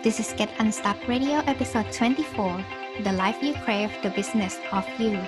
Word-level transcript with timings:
This 0.00 0.20
is 0.20 0.32
Get 0.34 0.48
Unstuck 0.60 1.08
Radio 1.08 1.42
episode 1.50 1.90
24 1.90 2.64
The 3.02 3.12
Life 3.14 3.42
You 3.42 3.52
Crave, 3.64 3.90
the 4.00 4.10
Business 4.10 4.56
of 4.70 4.86
You 4.96 5.18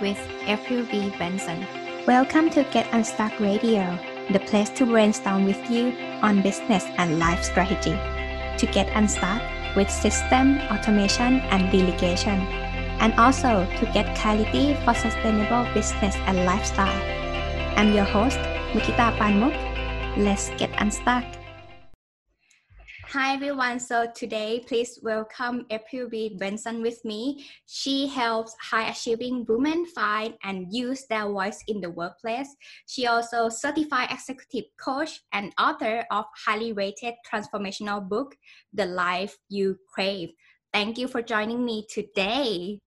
with 0.00 0.18
April 0.46 0.84
V. 0.84 1.10
Benson. 1.18 1.66
Welcome 2.06 2.48
to 2.50 2.62
Get 2.70 2.86
Unstuck 2.92 3.40
Radio, 3.40 3.98
the 4.30 4.38
place 4.38 4.70
to 4.70 4.86
brainstorm 4.86 5.46
with 5.46 5.58
you 5.68 5.96
on 6.22 6.42
business 6.42 6.84
and 6.96 7.18
life 7.18 7.42
strategy. 7.42 7.98
To 8.58 8.72
get 8.72 8.86
unstuck 8.96 9.42
with 9.74 9.90
system, 9.90 10.58
automation, 10.70 11.40
and 11.50 11.72
delegation. 11.72 12.38
And 13.02 13.12
also 13.14 13.66
to 13.80 13.90
get 13.92 14.16
clarity 14.16 14.74
for 14.84 14.94
sustainable 14.94 15.66
business 15.74 16.14
and 16.30 16.46
lifestyle. 16.46 17.02
I'm 17.76 17.92
your 17.92 18.04
host, 18.04 18.38
Nikita 18.76 19.10
Panmuk. 19.18 19.56
Let's 20.16 20.50
get 20.50 20.70
unstuck. 20.80 21.24
Hi 23.12 23.34
everyone. 23.34 23.80
So 23.80 24.06
today, 24.14 24.62
please 24.68 25.00
welcome 25.02 25.66
April 25.70 26.08
B. 26.08 26.36
Benson 26.38 26.80
with 26.80 27.04
me. 27.04 27.44
She 27.66 28.06
helps 28.06 28.54
high 28.60 28.88
achieving 28.88 29.44
women 29.48 29.84
find 29.86 30.34
and 30.44 30.72
use 30.72 31.06
their 31.10 31.26
voice 31.26 31.58
in 31.66 31.80
the 31.80 31.90
workplace. 31.90 32.54
She 32.86 33.08
also 33.08 33.48
certified 33.48 34.12
executive 34.12 34.70
coach 34.80 35.22
and 35.32 35.52
author 35.58 36.04
of 36.12 36.26
highly 36.46 36.72
rated 36.72 37.14
transformational 37.28 38.08
book, 38.08 38.36
The 38.74 38.86
Life 38.86 39.36
You 39.48 39.76
Crave. 39.92 40.28
Thank 40.72 40.96
you 40.96 41.08
for 41.08 41.20
joining 41.20 41.64
me 41.64 41.88
today. 41.90 42.78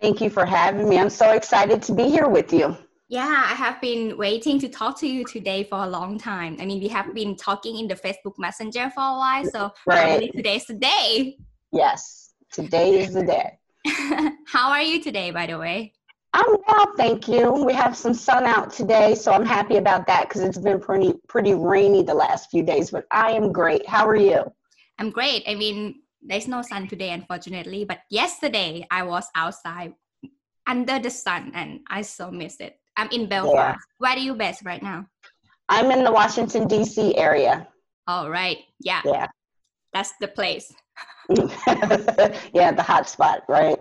Thank 0.00 0.20
you 0.20 0.28
for 0.28 0.44
having 0.44 0.88
me. 0.88 0.98
I'm 0.98 1.08
so 1.08 1.30
excited 1.34 1.82
to 1.82 1.94
be 1.94 2.08
here 2.10 2.26
with 2.26 2.52
you. 2.52 2.76
Yeah, 3.08 3.44
I 3.46 3.54
have 3.54 3.80
been 3.80 4.18
waiting 4.18 4.58
to 4.58 4.68
talk 4.68 4.98
to 4.98 5.06
you 5.06 5.24
today 5.24 5.62
for 5.62 5.78
a 5.78 5.86
long 5.86 6.18
time. 6.18 6.56
I 6.58 6.66
mean, 6.66 6.80
we 6.80 6.88
have 6.88 7.14
been 7.14 7.36
talking 7.36 7.78
in 7.78 7.86
the 7.86 7.94
Facebook 7.94 8.34
Messenger 8.36 8.90
for 8.90 9.00
a 9.00 9.16
while, 9.16 9.44
so 9.44 9.72
right. 9.86 10.28
today's 10.34 10.66
the 10.66 10.74
day. 10.74 11.38
Yes, 11.70 12.32
today 12.50 12.98
is 12.98 13.14
the 13.14 13.22
day. 13.22 13.58
How 14.48 14.70
are 14.70 14.82
you 14.82 15.00
today, 15.00 15.30
by 15.30 15.46
the 15.46 15.56
way? 15.56 15.92
I'm 16.32 16.56
well, 16.66 16.92
thank 16.96 17.28
you. 17.28 17.52
We 17.52 17.72
have 17.74 17.96
some 17.96 18.12
sun 18.12 18.44
out 18.44 18.72
today, 18.72 19.14
so 19.14 19.32
I'm 19.32 19.46
happy 19.46 19.76
about 19.76 20.08
that 20.08 20.28
because 20.28 20.42
it's 20.42 20.58
been 20.58 20.80
pretty 20.80 21.14
pretty 21.28 21.54
rainy 21.54 22.02
the 22.02 22.14
last 22.14 22.50
few 22.50 22.64
days. 22.64 22.90
But 22.90 23.06
I 23.12 23.30
am 23.30 23.52
great. 23.52 23.86
How 23.86 24.06
are 24.06 24.16
you? 24.16 24.52
I'm 24.98 25.10
great. 25.10 25.44
I 25.46 25.54
mean, 25.54 26.02
there's 26.20 26.48
no 26.48 26.60
sun 26.60 26.88
today, 26.88 27.12
unfortunately, 27.12 27.84
but 27.84 28.00
yesterday 28.10 28.84
I 28.90 29.04
was 29.04 29.28
outside 29.36 29.94
under 30.66 30.98
the 30.98 31.10
sun 31.10 31.52
and 31.54 31.80
I 31.88 32.02
so 32.02 32.32
missed 32.32 32.60
it. 32.60 32.80
I'm 32.96 33.08
in 33.10 33.28
Belfast. 33.28 33.54
Yeah. 33.54 33.76
Where 33.98 34.12
are 34.12 34.18
you 34.18 34.34
based 34.34 34.64
right 34.64 34.82
now? 34.82 35.06
I'm 35.68 35.90
in 35.90 36.04
the 36.04 36.12
Washington 36.12 36.66
D.C. 36.66 37.16
area. 37.16 37.68
All 38.06 38.30
right. 38.30 38.58
Yeah. 38.80 39.02
Yeah. 39.04 39.26
That's 39.92 40.12
the 40.20 40.28
place. 40.28 40.72
yeah, 42.54 42.72
the 42.72 42.82
hot 42.82 43.08
spot, 43.08 43.42
right? 43.48 43.78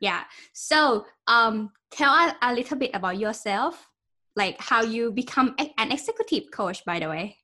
Yeah. 0.00 0.22
So, 0.54 1.06
um, 1.26 1.70
tell 1.90 2.12
us 2.12 2.34
a 2.40 2.54
little 2.54 2.78
bit 2.78 2.90
about 2.94 3.18
yourself, 3.18 3.88
like 4.36 4.60
how 4.60 4.82
you 4.82 5.12
become 5.12 5.54
an 5.58 5.92
executive 5.92 6.50
coach. 6.50 6.84
By 6.84 6.98
the 6.98 7.08
way. 7.08 7.36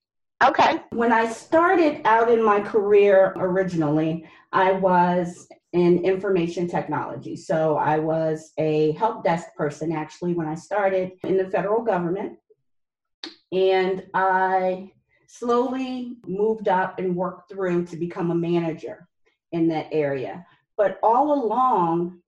Okay. 0.42 0.80
When 0.90 1.12
I 1.12 1.30
started 1.30 2.02
out 2.04 2.30
in 2.30 2.42
my 2.42 2.60
career 2.60 3.32
originally, 3.36 4.26
I 4.55 4.70
was 4.70 5.48
in 5.72 6.05
information 6.05 6.69
technology. 6.69 7.34
So 7.34 7.77
I 7.77 7.98
was 7.98 8.52
a 8.56 8.92
help 8.92 9.24
desk 9.24 9.48
person 9.56 9.91
actually 9.91 10.33
when 10.33 10.46
I 10.46 10.55
started 10.55 11.12
in 11.24 11.36
the 11.36 11.50
federal 11.50 11.83
government. 11.83 12.38
And 13.50 14.05
I 14.14 14.92
slowly 15.27 16.19
moved 16.27 16.69
up 16.69 17.00
and 17.00 17.16
worked 17.16 17.50
through 17.50 17.86
to 17.86 17.96
become 17.96 18.30
a 18.30 18.36
manager 18.36 19.08
in 19.50 19.66
that 19.69 19.88
area. 19.91 20.46
But 20.77 21.00
all 21.02 21.34
along, 21.34 22.20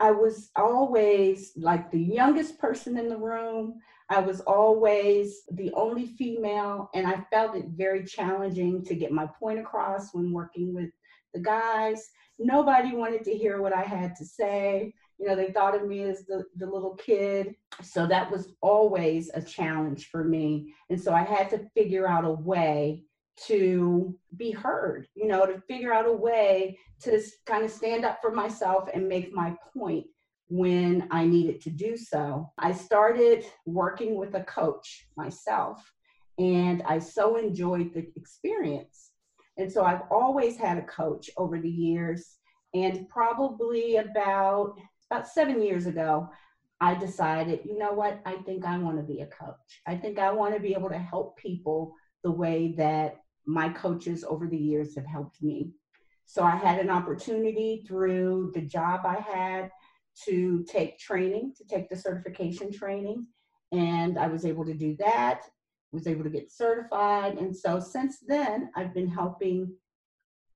I 0.00 0.12
was 0.12 0.50
always 0.56 1.52
like 1.56 1.90
the 1.90 2.00
youngest 2.00 2.58
person 2.58 2.96
in 2.96 3.10
the 3.10 3.18
room. 3.18 3.74
I 4.08 4.20
was 4.20 4.40
always 4.40 5.42
the 5.50 5.70
only 5.74 6.06
female, 6.06 6.88
and 6.94 7.06
I 7.06 7.26
felt 7.30 7.56
it 7.56 7.66
very 7.76 8.04
challenging 8.04 8.82
to 8.84 8.94
get 8.94 9.12
my 9.12 9.26
point 9.26 9.58
across 9.58 10.14
when 10.14 10.32
working 10.32 10.74
with 10.74 10.88
the 11.34 11.40
guys. 11.40 12.08
Nobody 12.38 12.94
wanted 12.94 13.24
to 13.24 13.36
hear 13.36 13.60
what 13.60 13.72
I 13.72 13.82
had 13.82 14.14
to 14.16 14.24
say. 14.24 14.94
You 15.18 15.26
know, 15.26 15.34
they 15.34 15.50
thought 15.50 15.74
of 15.74 15.86
me 15.86 16.02
as 16.02 16.24
the, 16.26 16.44
the 16.56 16.66
little 16.66 16.94
kid. 16.94 17.54
So 17.82 18.06
that 18.06 18.30
was 18.30 18.54
always 18.60 19.30
a 19.34 19.42
challenge 19.42 20.08
for 20.10 20.22
me. 20.22 20.74
And 20.90 21.00
so 21.00 21.12
I 21.12 21.22
had 21.22 21.50
to 21.50 21.68
figure 21.74 22.08
out 22.08 22.24
a 22.24 22.30
way 22.30 23.04
to 23.46 24.16
be 24.36 24.50
heard, 24.50 25.06
you 25.14 25.26
know, 25.26 25.46
to 25.46 25.60
figure 25.68 25.92
out 25.92 26.06
a 26.06 26.12
way 26.12 26.78
to 27.02 27.20
kind 27.46 27.64
of 27.64 27.70
stand 27.70 28.04
up 28.04 28.18
for 28.20 28.32
myself 28.32 28.88
and 28.92 29.08
make 29.08 29.32
my 29.32 29.56
point 29.76 30.06
when 30.48 31.06
I 31.10 31.24
needed 31.24 31.60
to 31.62 31.70
do 31.70 31.96
so. 31.96 32.50
I 32.58 32.72
started 32.72 33.44
working 33.66 34.16
with 34.16 34.34
a 34.34 34.42
coach 34.44 35.06
myself, 35.16 35.92
and 36.38 36.82
I 36.82 36.98
so 36.98 37.36
enjoyed 37.36 37.92
the 37.94 38.06
experience 38.16 39.07
and 39.58 39.70
so 39.70 39.84
I've 39.84 40.02
always 40.10 40.56
had 40.56 40.78
a 40.78 40.82
coach 40.82 41.28
over 41.36 41.60
the 41.60 41.70
years. 41.70 42.36
And 42.74 43.08
probably 43.08 43.96
about 43.96 44.74
about 45.10 45.26
seven 45.26 45.62
years 45.62 45.86
ago, 45.86 46.28
I 46.80 46.94
decided, 46.94 47.60
you 47.64 47.78
know 47.78 47.92
what, 47.92 48.20
I 48.24 48.36
think 48.36 48.64
I 48.64 48.78
want 48.78 48.98
to 48.98 49.02
be 49.02 49.20
a 49.20 49.26
coach. 49.26 49.80
I 49.86 49.96
think 49.96 50.18
I 50.18 50.30
want 50.30 50.54
to 50.54 50.60
be 50.60 50.74
able 50.74 50.90
to 50.90 50.98
help 50.98 51.36
people 51.38 51.94
the 52.22 52.30
way 52.30 52.74
that 52.76 53.16
my 53.46 53.70
coaches 53.70 54.22
over 54.22 54.46
the 54.46 54.58
years 54.58 54.94
have 54.94 55.06
helped 55.06 55.42
me. 55.42 55.70
So 56.26 56.42
I 56.42 56.56
had 56.56 56.78
an 56.78 56.90
opportunity 56.90 57.84
through 57.88 58.52
the 58.54 58.60
job 58.60 59.06
I 59.06 59.16
had 59.16 59.70
to 60.26 60.62
take 60.68 60.98
training, 60.98 61.54
to 61.56 61.64
take 61.64 61.88
the 61.88 61.96
certification 61.96 62.70
training. 62.70 63.26
And 63.72 64.18
I 64.18 64.26
was 64.28 64.44
able 64.44 64.66
to 64.66 64.74
do 64.74 64.94
that 64.98 65.46
was 65.92 66.06
able 66.06 66.24
to 66.24 66.30
get 66.30 66.52
certified. 66.52 67.38
And 67.38 67.56
so 67.56 67.80
since 67.80 68.18
then, 68.26 68.70
I've 68.76 68.94
been 68.94 69.08
helping 69.08 69.72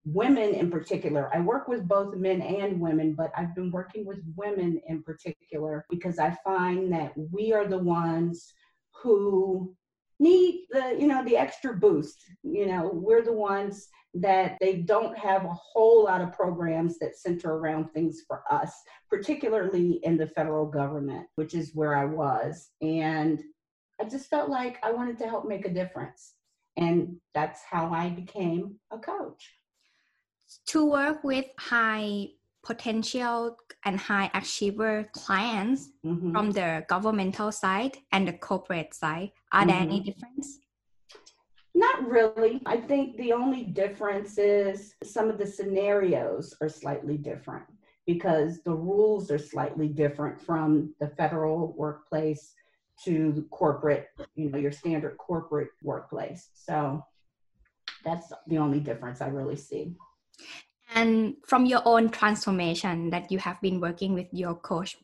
women 0.05 0.55
in 0.55 0.71
particular. 0.71 1.31
I 1.33 1.41
work 1.41 1.69
with 1.69 1.87
both 1.87 2.17
men 2.17 2.43
and 2.43 2.81
women, 2.81 3.15
but 3.15 3.31
I've 3.37 3.55
been 3.55 3.71
working 3.71 4.05
with 4.05 4.19
women 4.37 4.81
in 4.89 5.03
particular 5.03 5.87
because 5.91 6.19
I 6.19 6.37
find 6.45 6.93
that 6.93 7.13
we 7.17 7.53
are 7.53 7.67
the 7.67 7.79
ones 7.79 8.53
who 9.03 9.75
need 10.23 10.67
the 10.71 10.97
you 10.99 11.09
know 11.09 11.25
the 11.25 11.37
extra 11.37 11.75
boost 11.75 12.23
you 12.45 12.65
know 12.65 12.91
we're 12.93 13.23
the 13.23 13.33
ones 13.33 13.89
that 14.15 14.57
they 14.61 14.77
don't 14.77 15.19
have 15.19 15.45
a 15.45 15.53
whole 15.55 16.05
lot 16.05 16.21
of 16.21 16.33
programs 16.33 16.99
that 16.99 17.17
center 17.17 17.55
around 17.55 17.91
things 17.91 18.23
for 18.29 18.45
us 18.49 18.73
particularly 19.11 20.01
in 20.05 20.17
the 20.17 20.27
federal 20.29 20.65
government 20.65 21.27
which 21.35 21.55
is 21.55 21.75
where 21.75 21.97
i 21.97 22.05
was 22.05 22.71
and 22.83 23.43
I 24.03 24.09
just 24.09 24.29
felt 24.29 24.51
like 24.51 24.79
I 24.83 24.91
wanted 24.91 25.17
to 25.19 25.29
help 25.29 25.47
make 25.47 25.65
a 25.65 25.73
difference. 25.73 26.35
And 26.77 27.19
that's 27.35 27.61
how 27.63 27.93
I 27.93 28.09
became 28.11 28.77
a 28.91 28.99
coach. 28.99 29.53
To 30.69 30.85
work 30.85 31.23
with 31.23 31.47
high 31.59 32.31
potential 32.65 33.57
and 33.85 34.01
high 34.01 34.29
achiever 34.35 35.05
clients 35.13 35.91
mm-hmm. 36.05 36.33
from 36.33 36.51
the 36.51 36.85
governmental 36.89 37.53
side 37.53 37.99
and 38.11 38.27
the 38.27 38.33
corporate 38.33 38.93
side, 38.93 39.31
are 39.53 39.61
mm-hmm. 39.61 39.69
there 39.69 39.79
any 39.79 40.01
mm-hmm. 40.01 40.11
difference? 40.11 40.59
Not 41.75 42.09
really. 42.09 42.61
I 42.67 42.79
think 42.79 43.17
the 43.17 43.33
only 43.33 43.65
difference 43.65 44.37
is 44.37 44.95
some 45.05 45.31
of 45.31 45.39
the 45.39 45.47
scenarios 45.47 46.55
are 46.61 46.69
slightly 46.69 47.17
different 47.17 47.65
because 48.05 48.63
the 48.65 48.75
rules 48.75 49.31
are 49.31 49.39
slightly 49.39 49.87
different 49.87 50.41
from 50.41 50.93
the 50.99 51.09
federal 51.09 51.73
workplace 51.77 52.53
to 53.05 53.47
corporate, 53.51 54.07
you 54.35 54.51
know, 54.51 54.59
your 54.59 54.73
standard 54.73 55.17
corporate 55.19 55.71
workplace. 55.83 56.51
So 56.55 57.05
that's 58.05 58.33
the 58.47 58.59
only 58.59 58.81
difference 58.81 59.21
I 59.21 59.29
really 59.29 59.57
see. 59.57 59.95
And 60.95 61.37
from 61.47 61.67
your 61.67 61.83
own 61.85 62.11
transformation 62.11 63.11
that 63.11 63.33
you 63.33 63.39
have 63.39 63.61
been 63.61 63.81
working 63.81 64.13
with 64.13 64.27
your 64.33 64.55
coach 64.55 64.97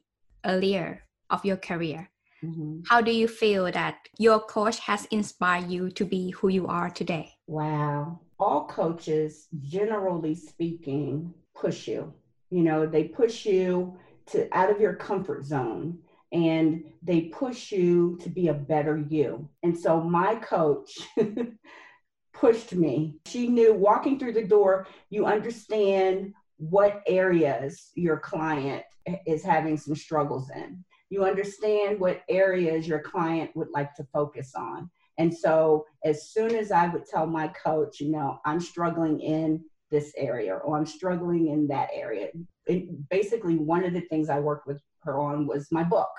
earlier 0.45 1.03
of 1.31 1.45
your 1.45 1.57
career, 1.57 2.11
mm-hmm. 2.45 2.81
how 2.87 3.01
do 3.01 3.11
you 3.11 3.27
feel 3.27 3.71
that 3.73 3.97
your 4.19 4.41
coach 4.41 4.79
has 4.81 5.07
inspired 5.07 5.71
you 5.71 5.91
to 5.93 6.05
be 6.05 6.31
who 6.33 6.49
you 6.49 6.67
are 6.67 6.91
today? 6.91 7.31
Wow. 7.47 8.21
All 8.39 8.67
coaches, 8.67 9.49
generally 9.63 10.35
speaking, 10.35 11.33
push 11.55 11.89
you. 11.89 12.13
You 12.51 12.63
know, 12.63 12.87
they 12.87 13.05
push 13.05 13.47
you 13.47 13.99
to 14.27 14.49
out 14.57 14.71
of 14.71 14.81
your 14.81 14.95
comfort 14.95 15.45
zone 15.45 15.99
and 16.33 16.85
they 17.03 17.23
push 17.23 17.73
you 17.73 18.19
to 18.23 18.29
be 18.29 18.49
a 18.49 18.55
better 18.55 18.99
you. 19.09 19.49
And 19.63 19.77
so 19.77 20.01
my 20.01 20.35
coach 20.37 20.99
pushed 22.33 22.75
me. 22.75 23.19
She 23.27 23.49
knew 23.49 23.75
walking 23.75 24.19
through 24.19 24.35
the 24.35 24.45
door, 24.45 24.87
you 25.11 25.27
understand 25.27 26.35
what 26.57 27.03
areas 27.07 27.91
your 27.95 28.19
client 28.19 28.85
is 29.27 29.43
having 29.43 29.77
some 29.77 29.97
struggles 29.97 30.51
in. 30.55 30.85
You 31.11 31.25
understand 31.25 31.99
what 31.99 32.23
areas 32.29 32.87
your 32.87 33.01
client 33.01 33.51
would 33.55 33.71
like 33.71 33.95
to 33.95 34.07
focus 34.13 34.53
on. 34.55 34.91
And 35.17 35.35
so 35.35 35.87
as 36.05 36.31
soon 36.31 36.55
as 36.55 36.71
I 36.71 36.89
would 36.89 37.07
tell 37.07 37.27
my 37.27 37.49
coach, 37.49 38.01
you 38.01 38.11
know, 38.11 38.39
I'm 38.45 38.61
struggling 38.61 39.21
in 39.21 39.65
this 39.91 40.13
area 40.17 40.55
or 40.55 40.77
I'm 40.77 40.87
struggling 40.87 41.49
in 41.49 41.67
that 41.69 41.89
area, 41.93 42.29
it, 42.67 43.09
basically 43.09 43.57
one 43.57 43.85
of 43.85 43.95
the 43.95 44.03
things 44.03 44.29
I 44.29 44.39
worked 44.39 44.67
with 44.67 44.81
her 45.03 45.19
on 45.19 45.47
was 45.47 45.71
my 45.71 45.83
book. 45.83 46.11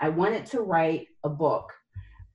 I 0.00 0.08
wanted 0.08 0.46
to 0.46 0.60
write 0.60 1.06
a 1.24 1.28
book, 1.28 1.72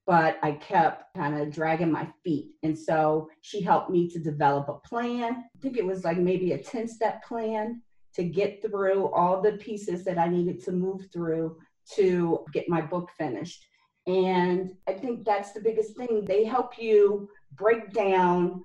but 0.05 0.39
I 0.41 0.53
kept 0.53 1.13
kind 1.15 1.39
of 1.39 1.51
dragging 1.51 1.91
my 1.91 2.07
feet. 2.23 2.51
And 2.63 2.77
so 2.77 3.29
she 3.41 3.61
helped 3.61 3.89
me 3.89 4.09
to 4.09 4.19
develop 4.19 4.69
a 4.69 4.87
plan. 4.87 5.43
I 5.55 5.59
think 5.61 5.77
it 5.77 5.85
was 5.85 6.03
like 6.03 6.17
maybe 6.17 6.53
a 6.53 6.57
10 6.57 6.87
step 6.87 7.23
plan 7.23 7.81
to 8.15 8.23
get 8.23 8.61
through 8.61 9.07
all 9.09 9.41
the 9.41 9.53
pieces 9.53 10.03
that 10.05 10.17
I 10.17 10.27
needed 10.27 10.63
to 10.65 10.71
move 10.71 11.07
through 11.13 11.57
to 11.95 12.43
get 12.53 12.69
my 12.69 12.81
book 12.81 13.09
finished. 13.17 13.65
And 14.07 14.71
I 14.87 14.93
think 14.93 15.25
that's 15.25 15.51
the 15.51 15.61
biggest 15.61 15.95
thing. 15.95 16.25
They 16.25 16.43
help 16.43 16.79
you 16.79 17.29
break 17.53 17.91
down 17.91 18.63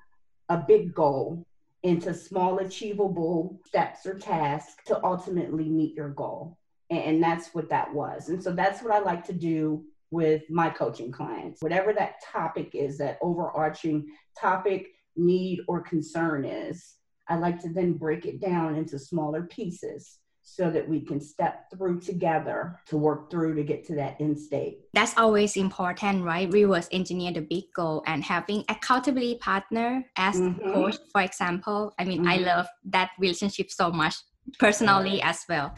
a 0.48 0.56
big 0.56 0.94
goal 0.94 1.46
into 1.82 2.14
small, 2.14 2.58
achievable 2.58 3.60
steps 3.66 4.06
or 4.06 4.18
tasks 4.18 4.82
to 4.86 5.04
ultimately 5.04 5.68
meet 5.68 5.94
your 5.94 6.08
goal. 6.10 6.56
And 6.90 7.22
that's 7.22 7.54
what 7.54 7.70
that 7.70 7.92
was. 7.92 8.28
And 8.28 8.42
so 8.42 8.52
that's 8.52 8.82
what 8.82 8.92
I 8.92 8.98
like 8.98 9.24
to 9.26 9.32
do 9.32 9.84
with 10.10 10.42
my 10.48 10.70
coaching 10.70 11.10
clients. 11.10 11.62
Whatever 11.62 11.92
that 11.92 12.22
topic 12.22 12.70
is, 12.74 12.98
that 12.98 13.18
overarching 13.20 14.06
topic, 14.38 14.88
need, 15.16 15.60
or 15.66 15.80
concern 15.80 16.44
is, 16.44 16.94
I 17.28 17.36
like 17.36 17.60
to 17.62 17.68
then 17.68 17.94
break 17.94 18.26
it 18.26 18.40
down 18.40 18.76
into 18.76 18.98
smaller 18.98 19.42
pieces 19.42 20.18
so 20.42 20.70
that 20.70 20.86
we 20.86 21.00
can 21.00 21.20
step 21.20 21.70
through 21.70 21.98
together 21.98 22.78
to 22.86 22.98
work 22.98 23.30
through 23.30 23.54
to 23.54 23.64
get 23.64 23.82
to 23.86 23.94
that 23.94 24.20
end 24.20 24.38
state. 24.38 24.80
That's 24.92 25.16
always 25.16 25.56
important, 25.56 26.22
right? 26.22 26.52
Reverse 26.52 26.86
engineer 26.92 27.32
the 27.32 27.40
big 27.40 27.64
goal 27.74 28.04
and 28.06 28.22
having 28.22 28.62
accountability 28.68 29.36
partner 29.36 30.04
as 30.16 30.36
mm-hmm. 30.36 30.72
coach, 30.72 30.96
for 31.10 31.22
example. 31.22 31.94
I 31.98 32.04
mean, 32.04 32.20
mm-hmm. 32.20 32.28
I 32.28 32.36
love 32.36 32.68
that 32.84 33.12
relationship 33.18 33.70
so 33.70 33.90
much 33.90 34.16
personally 34.58 35.22
as 35.22 35.44
well. 35.48 35.74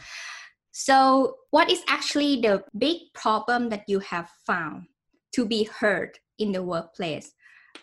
So, 0.79 1.37
what 1.49 1.71
is 1.71 1.81
actually 1.87 2.39
the 2.41 2.63
big 2.77 2.97
problem 3.15 3.69
that 3.69 3.85
you 3.87 3.97
have 3.97 4.29
found 4.45 4.83
to 5.33 5.43
be 5.43 5.63
heard 5.63 6.19
in 6.37 6.51
the 6.51 6.61
workplace? 6.61 7.31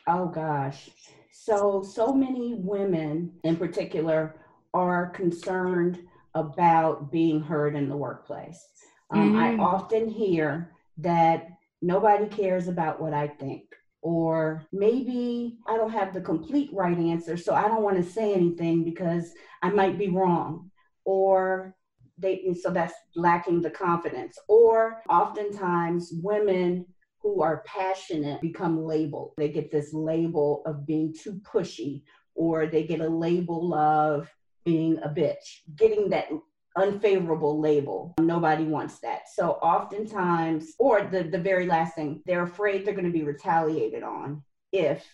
Oh 0.07 0.29
gosh. 0.29 0.91
So, 1.33 1.83
so 1.83 2.13
many 2.13 2.55
women 2.55 3.33
in 3.43 3.57
particular 3.57 4.37
are 4.75 5.11
concerned 5.11 6.05
about 6.37 7.11
being 7.11 7.41
heard 7.41 7.75
in 7.75 7.89
the 7.89 7.97
workplace. 7.97 8.65
Um, 9.11 9.33
mm. 9.33 9.43
I 9.43 9.57
often 9.61 10.09
hear 10.09 10.71
that 10.99 11.49
nobody 11.83 12.27
cares 12.27 12.69
about 12.69 13.03
what 13.03 13.13
I 13.13 13.27
think, 13.27 13.65
or 14.03 14.69
maybe 14.73 15.59
I 15.67 15.77
don't 15.77 15.91
have 15.91 16.15
the 16.15 16.21
complete 16.21 16.71
right 16.73 16.97
answer, 16.97 17.37
so 17.37 17.57
I 17.57 17.67
don't 17.67 17.83
want 17.83 17.97
to 17.97 18.09
say 18.09 18.33
anything 18.33 18.85
because 18.85 19.33
I 19.65 19.71
might 19.71 19.99
be 19.99 20.11
wrong, 20.11 20.71
or 21.05 21.75
they, 22.19 22.55
so 22.61 22.71
that's 22.71 22.95
lacking 23.17 23.61
the 23.63 23.71
confidence, 23.71 24.39
or 24.49 25.03
oftentimes 25.09 26.13
women 26.23 26.87
who 27.21 27.43
are 27.43 27.65
passionate 27.67 28.41
become 28.41 28.85
labeled. 28.85 29.33
They 29.37 29.49
get 29.49 29.71
this 29.71 29.93
label 29.93 30.63
of 30.67 30.87
being 30.87 31.15
too 31.15 31.41
pushy, 31.43 32.03
or 32.35 32.67
they 32.67 32.85
get 32.85 33.01
a 33.01 33.09
label 33.09 33.75
of 33.75 34.31
being 34.65 34.99
a 35.03 35.09
bitch, 35.09 35.63
getting 35.77 36.11
that 36.11 36.29
unfavorable 36.77 37.61
label. 37.61 38.15
Nobody 38.21 38.65
wants 38.65 38.99
that. 39.01 39.23
So 39.33 39.53
oftentimes, 39.53 40.75
or 40.79 41.05
the, 41.05 41.23
the 41.23 41.39
very 41.39 41.67
last 41.67 41.95
thing, 41.95 42.23
they're 42.27 42.45
afraid 42.45 42.85
they're 42.85 42.95
going 42.95 43.07
to 43.07 43.11
be 43.11 43.23
retaliated 43.23 44.03
on 44.03 44.43
if 44.73 45.07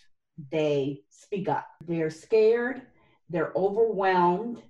they 0.51 1.01
speak 1.09 1.47
up. 1.47 1.67
They're 1.87 2.09
scared, 2.09 2.81
they're 3.29 3.51
overwhelmed, 3.55 4.61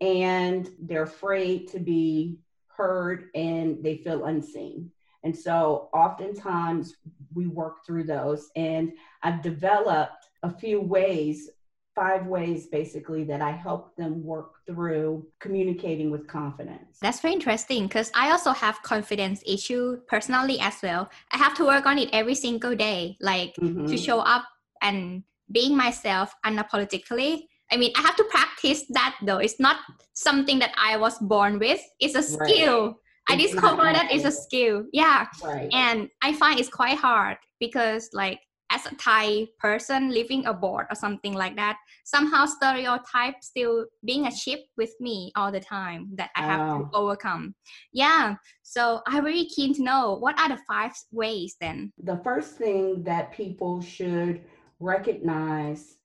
and 0.00 0.68
they're 0.80 1.02
afraid 1.02 1.68
to 1.68 1.78
be 1.78 2.38
heard 2.68 3.28
and 3.34 3.82
they 3.82 3.98
feel 3.98 4.26
unseen. 4.26 4.90
And 5.24 5.36
so 5.36 5.88
oftentimes 5.92 6.94
we 7.34 7.46
work 7.46 7.84
through 7.84 8.04
those. 8.04 8.50
And 8.54 8.92
I've 9.22 9.42
developed 9.42 10.26
a 10.42 10.50
few 10.50 10.80
ways 10.80 11.50
five 11.96 12.26
ways 12.26 12.66
basically 12.66 13.24
that 13.24 13.40
I 13.40 13.52
help 13.52 13.96
them 13.96 14.22
work 14.22 14.56
through 14.66 15.26
communicating 15.40 16.10
with 16.10 16.28
confidence. 16.28 16.98
That's 17.00 17.20
very 17.20 17.32
interesting 17.32 17.86
because 17.86 18.12
I 18.14 18.30
also 18.30 18.52
have 18.52 18.82
confidence 18.82 19.42
issue 19.46 19.98
personally 20.06 20.60
as 20.60 20.74
well. 20.82 21.10
I 21.32 21.38
have 21.38 21.54
to 21.54 21.64
work 21.64 21.86
on 21.86 21.98
it 21.98 22.10
every 22.12 22.34
single 22.34 22.76
day, 22.76 23.16
like 23.20 23.54
mm-hmm. 23.54 23.86
to 23.86 23.96
show 23.96 24.18
up 24.20 24.44
and 24.82 25.22
being 25.50 25.74
myself 25.74 26.34
unapologetically. 26.44 27.46
I 27.72 27.78
mean, 27.78 27.92
I 27.96 28.02
have 28.02 28.16
to 28.16 28.24
practice 28.24 28.55
that 28.90 29.16
though. 29.22 29.38
It's 29.38 29.60
not 29.60 29.76
something 30.14 30.58
that 30.58 30.74
I 30.76 30.96
was 30.96 31.18
born 31.18 31.58
with. 31.58 31.80
It's 32.00 32.14
a 32.14 32.22
skill. 32.22 32.86
Right. 32.86 32.94
I 33.28 33.36
discovered 33.36 33.94
that 33.94 34.08
it's 34.10 34.24
a 34.24 34.30
skill. 34.30 34.84
Yeah. 34.92 35.26
Right. 35.42 35.68
And 35.72 36.08
I 36.22 36.32
find 36.32 36.60
it's 36.60 36.68
quite 36.68 36.98
hard 36.98 37.38
because 37.58 38.10
like 38.12 38.38
as 38.70 38.86
a 38.86 38.94
Thai 38.96 39.46
person 39.58 40.10
living 40.10 40.44
abroad 40.46 40.86
or 40.90 40.94
something 40.94 41.34
like 41.34 41.56
that, 41.56 41.76
somehow 42.04 42.46
stereotype 42.46 43.36
still 43.40 43.86
being 44.04 44.26
a 44.26 44.32
chip 44.32 44.60
with 44.76 44.92
me 45.00 45.32
all 45.36 45.52
the 45.52 45.60
time 45.60 46.10
that 46.16 46.30
I 46.36 46.42
have 46.42 46.78
to 46.78 46.88
overcome. 46.92 47.54
Yeah. 47.92 48.36
So 48.62 49.02
I'm 49.06 49.24
really 49.24 49.46
keen 49.46 49.74
to 49.74 49.82
know 49.82 50.14
what 50.14 50.38
are 50.38 50.48
the 50.48 50.58
five 50.68 50.92
ways 51.12 51.56
then? 51.60 51.92
The 52.02 52.20
first 52.24 52.56
thing 52.56 53.02
that 53.04 53.32
people 53.32 53.80
should 53.80 54.42
recognize 54.80 55.96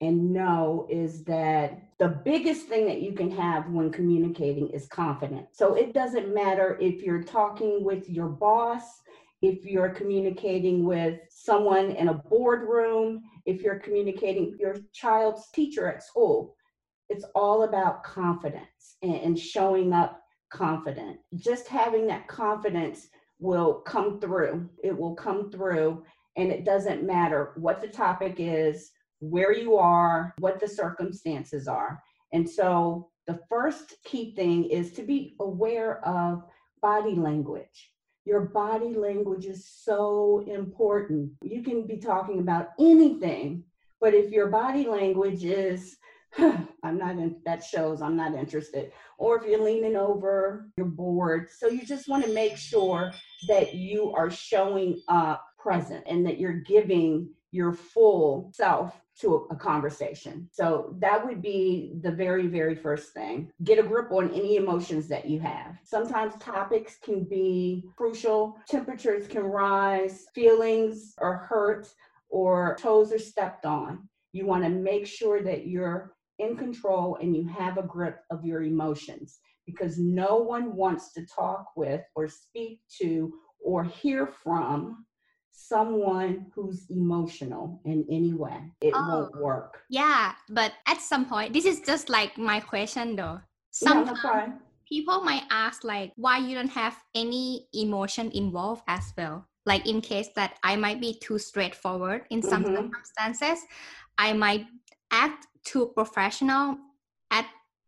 and 0.00 0.32
know 0.32 0.86
is 0.88 1.24
that 1.24 1.82
the 1.98 2.20
biggest 2.24 2.66
thing 2.68 2.86
that 2.86 3.02
you 3.02 3.12
can 3.12 3.30
have 3.30 3.68
when 3.70 3.90
communicating 3.90 4.68
is 4.70 4.86
confidence. 4.86 5.48
So 5.52 5.74
it 5.74 5.92
doesn't 5.92 6.32
matter 6.32 6.78
if 6.80 7.02
you're 7.02 7.24
talking 7.24 7.82
with 7.82 8.08
your 8.08 8.28
boss, 8.28 8.84
if 9.42 9.64
you're 9.64 9.90
communicating 9.90 10.84
with 10.84 11.20
someone 11.30 11.92
in 11.92 12.08
a 12.08 12.14
boardroom, 12.14 13.22
if 13.46 13.62
you're 13.62 13.80
communicating 13.80 14.56
your 14.58 14.76
child's 14.92 15.48
teacher 15.52 15.90
at 15.90 16.02
school, 16.02 16.54
it's 17.08 17.24
all 17.34 17.64
about 17.64 18.04
confidence 18.04 18.96
and, 19.02 19.38
showing 19.38 19.92
up 19.92 20.20
confident. 20.52 21.18
Just 21.36 21.66
having 21.66 22.06
that 22.06 22.28
confidence 22.28 23.08
will 23.38 23.74
come 23.80 24.20
through. 24.20 24.68
It 24.82 24.96
will 24.96 25.14
come 25.14 25.50
through, 25.50 26.04
and 26.36 26.50
it 26.50 26.64
doesn't 26.64 27.06
matter 27.06 27.52
what 27.56 27.80
the 27.80 27.88
topic 27.88 28.36
is, 28.38 28.90
where 29.20 29.52
you 29.52 29.76
are, 29.76 30.34
what 30.38 30.60
the 30.60 30.68
circumstances 30.68 31.68
are. 31.68 32.02
And 32.32 32.48
so, 32.48 33.10
the 33.26 33.40
first 33.50 33.94
key 34.04 34.34
thing 34.34 34.64
is 34.64 34.92
to 34.94 35.02
be 35.02 35.36
aware 35.38 36.02
of 36.06 36.44
body 36.80 37.14
language. 37.14 37.92
Your 38.24 38.40
body 38.40 38.94
language 38.94 39.44
is 39.44 39.68
so 39.68 40.44
important. 40.46 41.32
You 41.42 41.62
can 41.62 41.86
be 41.86 41.98
talking 41.98 42.38
about 42.38 42.68
anything, 42.78 43.64
but 44.00 44.14
if 44.14 44.30
your 44.30 44.48
body 44.48 44.86
language 44.86 45.44
is, 45.44 45.96
I'm 46.38 46.98
not 46.98 47.12
in, 47.12 47.40
that 47.44 47.62
shows 47.62 48.00
I'm 48.00 48.16
not 48.16 48.34
interested. 48.34 48.92
Or 49.18 49.38
if 49.38 49.48
you're 49.48 49.64
leaning 49.64 49.96
over, 49.96 50.68
you're 50.76 50.86
bored. 50.86 51.48
So 51.50 51.68
you 51.68 51.84
just 51.84 52.08
want 52.08 52.24
to 52.24 52.32
make 52.32 52.56
sure 52.56 53.12
that 53.48 53.74
you 53.74 54.12
are 54.16 54.30
showing 54.30 55.00
up 55.08 55.44
present 55.58 56.04
and 56.06 56.24
that 56.26 56.38
you're 56.38 56.60
giving 56.60 57.28
your 57.50 57.72
full 57.72 58.50
self 58.54 59.00
to 59.20 59.48
a 59.50 59.56
conversation. 59.56 60.48
So 60.52 60.94
that 60.98 61.24
would 61.24 61.42
be 61.42 61.94
the 62.02 62.12
very, 62.12 62.46
very 62.46 62.74
first 62.74 63.12
thing. 63.12 63.50
Get 63.64 63.78
a 63.78 63.82
grip 63.82 64.12
on 64.12 64.32
any 64.32 64.56
emotions 64.56 65.08
that 65.08 65.28
you 65.28 65.40
have. 65.40 65.78
Sometimes 65.82 66.34
topics 66.38 66.98
can 67.02 67.24
be 67.24 67.84
crucial, 67.96 68.56
temperatures 68.68 69.26
can 69.26 69.42
rise, 69.42 70.26
feelings 70.34 71.14
are 71.18 71.38
hurt, 71.48 71.88
or 72.28 72.76
toes 72.78 73.12
are 73.12 73.18
stepped 73.18 73.66
on. 73.66 74.08
You 74.32 74.46
want 74.46 74.62
to 74.64 74.70
make 74.70 75.06
sure 75.06 75.42
that 75.42 75.66
you're 75.66 76.14
in 76.38 76.56
control 76.56 77.18
and 77.20 77.34
you 77.34 77.48
have 77.48 77.78
a 77.78 77.82
grip 77.82 78.20
of 78.30 78.44
your 78.44 78.62
emotions 78.62 79.38
because 79.66 79.98
no 79.98 80.36
one 80.36 80.76
wants 80.76 81.12
to 81.12 81.26
talk 81.26 81.66
with 81.76 82.02
or 82.14 82.28
speak 82.28 82.80
to 83.00 83.32
or 83.60 83.82
hear 83.84 84.26
from 84.26 85.04
someone 85.58 86.46
who's 86.54 86.86
emotional 86.88 87.80
in 87.84 88.06
any 88.10 88.32
way. 88.32 88.56
It 88.80 88.94
oh, 88.94 89.08
won't 89.08 89.42
work. 89.42 89.82
Yeah, 89.90 90.32
but 90.48 90.72
at 90.86 91.00
some 91.00 91.26
point, 91.26 91.52
this 91.52 91.64
is 91.64 91.80
just 91.80 92.08
like 92.08 92.38
my 92.38 92.60
question 92.60 93.16
though. 93.16 93.40
Sometimes 93.70 94.20
yeah, 94.24 94.52
people 94.88 95.20
might 95.20 95.44
ask 95.50 95.84
like 95.84 96.12
why 96.16 96.38
you 96.38 96.54
don't 96.54 96.70
have 96.70 96.96
any 97.14 97.66
emotion 97.74 98.30
involved 98.32 98.82
as 98.86 99.12
well. 99.16 99.46
Like 99.66 99.86
in 99.86 100.00
case 100.00 100.28
that 100.36 100.58
I 100.62 100.76
might 100.76 101.00
be 101.00 101.18
too 101.20 101.38
straightforward 101.38 102.22
in 102.30 102.40
some 102.40 102.64
mm-hmm. 102.64 102.88
circumstances, 102.88 103.58
I 104.16 104.32
might 104.32 104.66
act 105.10 105.46
too 105.64 105.92
professional 105.94 106.78
at 107.30 107.46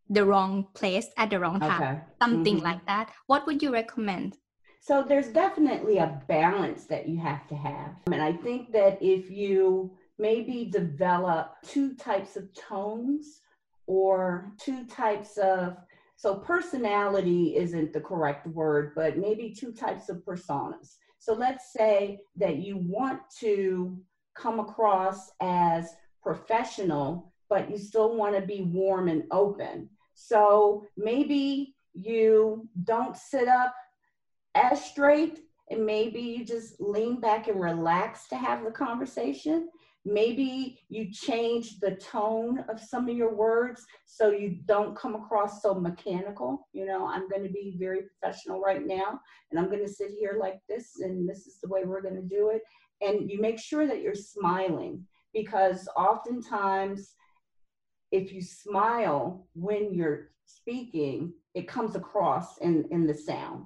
the 0.09 0.25
wrong 0.25 0.67
place 0.75 1.07
at 1.17 1.29
the 1.29 1.39
wrong 1.39 1.59
time. 1.59 1.81
Okay. 1.81 2.01
Something 2.21 2.57
mm-hmm. 2.57 2.65
like 2.65 2.85
that. 2.85 3.11
What 3.27 3.47
would 3.47 3.63
you 3.63 3.71
recommend? 3.71 4.37
So 4.83 5.03
there's 5.07 5.27
definitely 5.27 5.99
a 5.99 6.19
balance 6.27 6.85
that 6.85 7.07
you 7.07 7.19
have 7.19 7.47
to 7.49 7.55
have. 7.55 7.91
And 8.11 8.19
I 8.19 8.33
think 8.33 8.71
that 8.71 8.97
if 8.99 9.29
you 9.29 9.91
maybe 10.17 10.71
develop 10.71 11.53
two 11.63 11.93
types 11.93 12.35
of 12.35 12.51
tones 12.55 13.41
or 13.85 14.51
two 14.59 14.87
types 14.87 15.37
of 15.37 15.77
so 16.15 16.35
personality 16.35 17.55
isn't 17.57 17.93
the 17.93 18.01
correct 18.01 18.47
word, 18.47 18.93
but 18.95 19.19
maybe 19.19 19.55
two 19.55 19.71
types 19.71 20.09
of 20.09 20.25
personas. 20.25 20.95
So 21.19 21.33
let's 21.33 21.71
say 21.73 22.19
that 22.37 22.57
you 22.57 22.77
want 22.77 23.21
to 23.39 23.99
come 24.35 24.59
across 24.59 25.29
as 25.41 25.93
professional, 26.23 27.31
but 27.49 27.69
you 27.69 27.77
still 27.77 28.15
want 28.15 28.35
to 28.35 28.41
be 28.41 28.61
warm 28.61 29.09
and 29.09 29.25
open. 29.29 29.89
So 30.15 30.85
maybe 30.97 31.75
you 31.93 32.67
don't 32.83 33.15
sit 33.15 33.47
up 33.47 33.75
as 34.61 34.83
straight 34.83 35.39
and 35.69 35.85
maybe 35.85 36.19
you 36.19 36.45
just 36.45 36.79
lean 36.81 37.19
back 37.19 37.47
and 37.47 37.59
relax 37.59 38.27
to 38.27 38.35
have 38.35 38.63
the 38.63 38.71
conversation. 38.71 39.69
Maybe 40.03 40.79
you 40.89 41.11
change 41.11 41.79
the 41.79 41.91
tone 41.91 42.65
of 42.67 42.79
some 42.79 43.07
of 43.07 43.15
your 43.15 43.33
words 43.33 43.85
so 44.05 44.31
you 44.31 44.57
don't 44.65 44.97
come 44.97 45.15
across 45.15 45.61
so 45.61 45.73
mechanical. 45.73 46.67
You 46.73 46.85
know, 46.85 47.07
I'm 47.07 47.29
going 47.29 47.43
to 47.43 47.49
be 47.49 47.77
very 47.79 48.01
professional 48.01 48.59
right 48.59 48.85
now, 48.85 49.21
and 49.49 49.59
I'm 49.59 49.67
going 49.67 49.85
to 49.85 49.93
sit 49.93 50.11
here 50.19 50.37
like 50.39 50.59
this, 50.67 50.99
and 50.99 51.29
this 51.29 51.47
is 51.47 51.59
the 51.61 51.69
way 51.69 51.85
we're 51.85 52.01
going 52.01 52.15
to 52.15 52.21
do 52.21 52.49
it. 52.49 52.63
And 52.99 53.29
you 53.29 53.39
make 53.39 53.59
sure 53.59 53.87
that 53.87 54.01
you're 54.01 54.15
smiling 54.15 55.05
because 55.33 55.87
oftentimes, 55.95 57.13
if 58.11 58.33
you 58.33 58.41
smile 58.41 59.47
when 59.53 59.93
you're 59.93 60.31
speaking, 60.45 61.31
it 61.53 61.67
comes 61.67 61.95
across 61.95 62.57
in, 62.57 62.85
in 62.91 63.07
the 63.07 63.13
sound. 63.13 63.65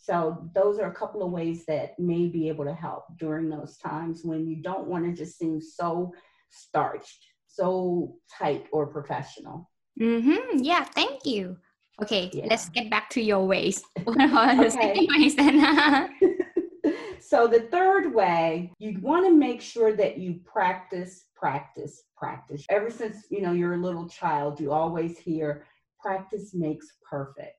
So 0.00 0.48
those 0.54 0.78
are 0.78 0.90
a 0.90 0.94
couple 0.94 1.22
of 1.22 1.32
ways 1.32 1.64
that 1.66 1.98
may 1.98 2.26
be 2.26 2.48
able 2.48 2.64
to 2.64 2.74
help 2.74 3.04
during 3.18 3.48
those 3.48 3.76
times 3.78 4.22
when 4.24 4.46
you 4.46 4.56
don't 4.56 4.86
want 4.86 5.04
to 5.04 5.12
just 5.12 5.38
seem 5.38 5.60
so 5.60 6.12
starched, 6.50 7.26
so 7.46 8.16
tight 8.38 8.66
or 8.72 8.86
professional. 8.86 9.70
Mm-hmm. 10.00 10.62
Yeah, 10.62 10.84
thank 10.84 11.26
you. 11.26 11.56
Okay, 12.00 12.30
yeah. 12.32 12.46
let's 12.48 12.68
get 12.68 12.90
back 12.90 13.10
to 13.10 13.20
your 13.20 13.44
ways. 13.44 13.82
What 14.04 14.20
are 14.20 14.64
the 14.64 14.70
second 14.70 15.08
ways 15.16 15.34
so 17.20 17.48
the 17.48 17.66
third 17.72 18.14
way, 18.14 18.72
you 18.78 18.98
want 19.00 19.26
to 19.26 19.32
make 19.32 19.60
sure 19.60 19.92
that 19.96 20.18
you 20.18 20.40
practice, 20.44 21.24
practice, 21.34 22.04
practice. 22.16 22.64
Ever 22.70 22.90
since 22.90 23.26
you 23.30 23.42
know 23.42 23.52
you're 23.52 23.74
a 23.74 23.82
little 23.82 24.08
child, 24.08 24.60
you 24.60 24.70
always 24.70 25.18
hear 25.18 25.66
practice 26.00 26.54
makes 26.54 26.86
perfect. 27.08 27.56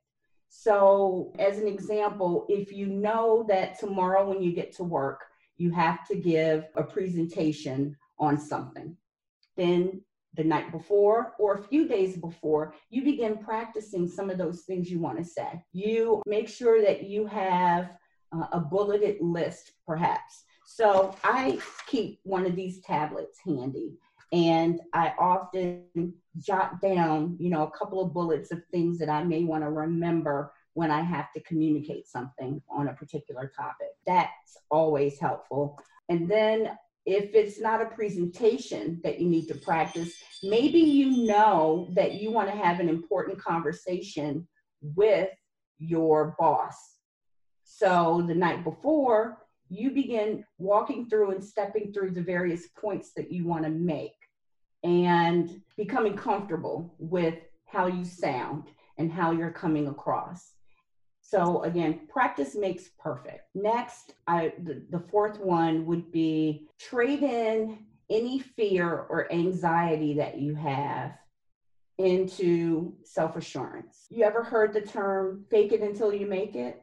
So, 0.49 1.31
as 1.37 1.59
an 1.59 1.67
example, 1.67 2.45
if 2.49 2.71
you 2.71 2.87
know 2.87 3.45
that 3.47 3.79
tomorrow 3.79 4.27
when 4.27 4.41
you 4.41 4.51
get 4.51 4.75
to 4.77 4.83
work, 4.83 5.25
you 5.57 5.71
have 5.71 6.07
to 6.07 6.15
give 6.15 6.65
a 6.75 6.83
presentation 6.83 7.95
on 8.17 8.37
something, 8.37 8.97
then 9.55 10.01
the 10.33 10.43
night 10.43 10.71
before 10.71 11.33
or 11.39 11.55
a 11.55 11.63
few 11.63 11.87
days 11.87 12.17
before, 12.17 12.73
you 12.89 13.03
begin 13.03 13.37
practicing 13.37 14.07
some 14.07 14.29
of 14.29 14.37
those 14.37 14.61
things 14.61 14.89
you 14.89 14.99
want 14.99 15.17
to 15.17 15.23
say. 15.23 15.63
You 15.71 16.21
make 16.25 16.49
sure 16.49 16.81
that 16.81 17.03
you 17.03 17.27
have 17.27 17.91
uh, 18.31 18.47
a 18.51 18.59
bulleted 18.59 19.17
list, 19.21 19.73
perhaps. 19.85 20.43
So, 20.65 21.15
I 21.23 21.59
keep 21.87 22.19
one 22.23 22.47
of 22.47 22.55
these 22.55 22.81
tablets 22.81 23.39
handy 23.45 23.93
and 24.31 24.79
I 24.93 25.13
often 25.17 26.13
jot 26.37 26.81
down, 26.81 27.35
you 27.39 27.49
know, 27.49 27.63
a 27.63 27.71
couple 27.71 28.01
of 28.01 28.13
bullets 28.13 28.51
of 28.51 28.61
things 28.71 28.99
that 28.99 29.09
I 29.09 29.23
may 29.23 29.43
want 29.43 29.63
to 29.63 29.69
remember 29.69 30.51
when 30.73 30.91
I 30.91 31.01
have 31.01 31.33
to 31.33 31.41
communicate 31.41 32.07
something 32.07 32.61
on 32.69 32.87
a 32.87 32.93
particular 32.93 33.51
topic. 33.55 33.89
That's 34.05 34.57
always 34.69 35.19
helpful. 35.19 35.79
And 36.09 36.29
then 36.29 36.71
if 37.05 37.33
it's 37.33 37.59
not 37.59 37.81
a 37.81 37.87
presentation 37.87 39.01
that 39.03 39.19
you 39.19 39.27
need 39.27 39.47
to 39.47 39.55
practice, 39.55 40.13
maybe 40.43 40.79
you 40.79 41.25
know 41.25 41.87
that 41.93 42.21
you 42.21 42.31
want 42.31 42.49
to 42.49 42.55
have 42.55 42.79
an 42.79 42.87
important 42.87 43.41
conversation 43.41 44.47
with 44.81 45.29
your 45.79 46.35
boss. 46.37 46.75
So 47.63 48.23
the 48.27 48.35
night 48.35 48.63
before, 48.63 49.39
you 49.69 49.91
begin 49.91 50.43
walking 50.57 51.09
through 51.09 51.31
and 51.31 51.43
stepping 51.43 51.93
through 51.93 52.11
the 52.11 52.21
various 52.21 52.67
points 52.79 53.11
that 53.15 53.31
you 53.31 53.45
want 53.45 53.63
to 53.63 53.69
make 53.69 54.13
and 54.83 55.61
becoming 55.77 56.15
comfortable 56.15 56.95
with 56.99 57.35
how 57.65 57.87
you 57.87 58.05
sound 58.05 58.69
and 58.97 59.11
how 59.11 59.31
you're 59.31 59.51
coming 59.51 59.87
across. 59.87 60.53
So 61.21 61.63
again, 61.63 62.01
practice 62.09 62.55
makes 62.55 62.89
perfect. 62.97 63.43
Next, 63.53 64.13
I 64.27 64.53
the, 64.63 64.83
the 64.89 64.99
fourth 64.99 65.39
one 65.39 65.85
would 65.85 66.11
be 66.11 66.67
trade 66.79 67.23
in 67.23 67.85
any 68.09 68.39
fear 68.39 69.05
or 69.09 69.31
anxiety 69.31 70.15
that 70.15 70.39
you 70.39 70.55
have 70.55 71.11
into 71.99 72.93
self 73.03 73.35
assurance. 73.35 74.07
You 74.09 74.23
ever 74.23 74.43
heard 74.43 74.73
the 74.73 74.81
term 74.81 75.45
fake 75.51 75.71
it 75.71 75.81
until 75.81 76.13
you 76.13 76.25
make 76.25 76.55
it? 76.55 76.81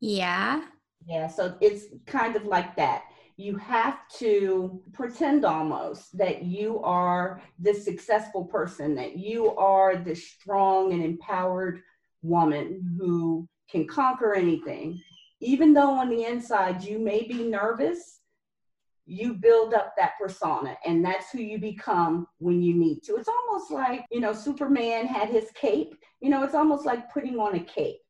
Yeah. 0.00 0.62
Yeah, 1.06 1.28
so 1.28 1.56
it's 1.60 1.84
kind 2.06 2.36
of 2.36 2.44
like 2.44 2.76
that 2.76 3.04
you 3.38 3.56
have 3.56 4.00
to 4.18 4.82
pretend 4.92 5.44
almost 5.44 6.18
that 6.18 6.42
you 6.42 6.80
are 6.80 7.40
this 7.56 7.84
successful 7.84 8.44
person, 8.44 8.96
that 8.96 9.16
you 9.16 9.54
are 9.56 9.94
this 9.94 10.28
strong 10.28 10.92
and 10.92 11.04
empowered 11.04 11.80
woman 12.22 12.96
who 12.98 13.48
can 13.70 13.86
conquer 13.86 14.34
anything. 14.34 15.00
Even 15.40 15.72
though 15.72 15.92
on 15.92 16.10
the 16.10 16.24
inside 16.24 16.82
you 16.82 16.98
may 16.98 17.22
be 17.22 17.44
nervous, 17.44 18.22
you 19.06 19.34
build 19.34 19.72
up 19.72 19.94
that 19.96 20.18
persona 20.20 20.76
and 20.84 21.04
that's 21.04 21.30
who 21.30 21.38
you 21.38 21.60
become 21.60 22.26
when 22.38 22.60
you 22.60 22.74
need 22.74 23.04
to. 23.04 23.14
It's 23.14 23.28
almost 23.28 23.70
like, 23.70 24.04
you 24.10 24.18
know, 24.18 24.32
Superman 24.32 25.06
had 25.06 25.28
his 25.28 25.48
cape. 25.54 25.94
You 26.20 26.28
know, 26.28 26.42
it's 26.42 26.56
almost 26.56 26.84
like 26.84 27.12
putting 27.12 27.38
on 27.38 27.54
a 27.54 27.60
cape 27.60 28.00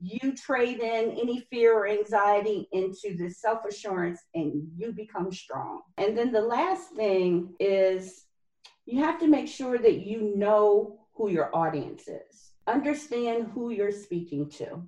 you 0.00 0.34
trade 0.34 0.80
in 0.80 1.10
any 1.10 1.40
fear 1.50 1.74
or 1.74 1.88
anxiety 1.88 2.68
into 2.72 3.16
the 3.16 3.30
self 3.30 3.64
assurance 3.68 4.20
and 4.34 4.66
you 4.76 4.92
become 4.92 5.30
strong. 5.30 5.82
And 5.98 6.16
then 6.16 6.32
the 6.32 6.40
last 6.40 6.90
thing 6.94 7.54
is 7.60 8.24
you 8.86 9.02
have 9.04 9.18
to 9.20 9.28
make 9.28 9.48
sure 9.48 9.78
that 9.78 10.06
you 10.06 10.34
know 10.36 11.00
who 11.14 11.30
your 11.30 11.54
audience 11.54 12.08
is, 12.08 12.52
understand 12.66 13.50
who 13.52 13.70
you're 13.70 13.92
speaking 13.92 14.48
to, 14.50 14.82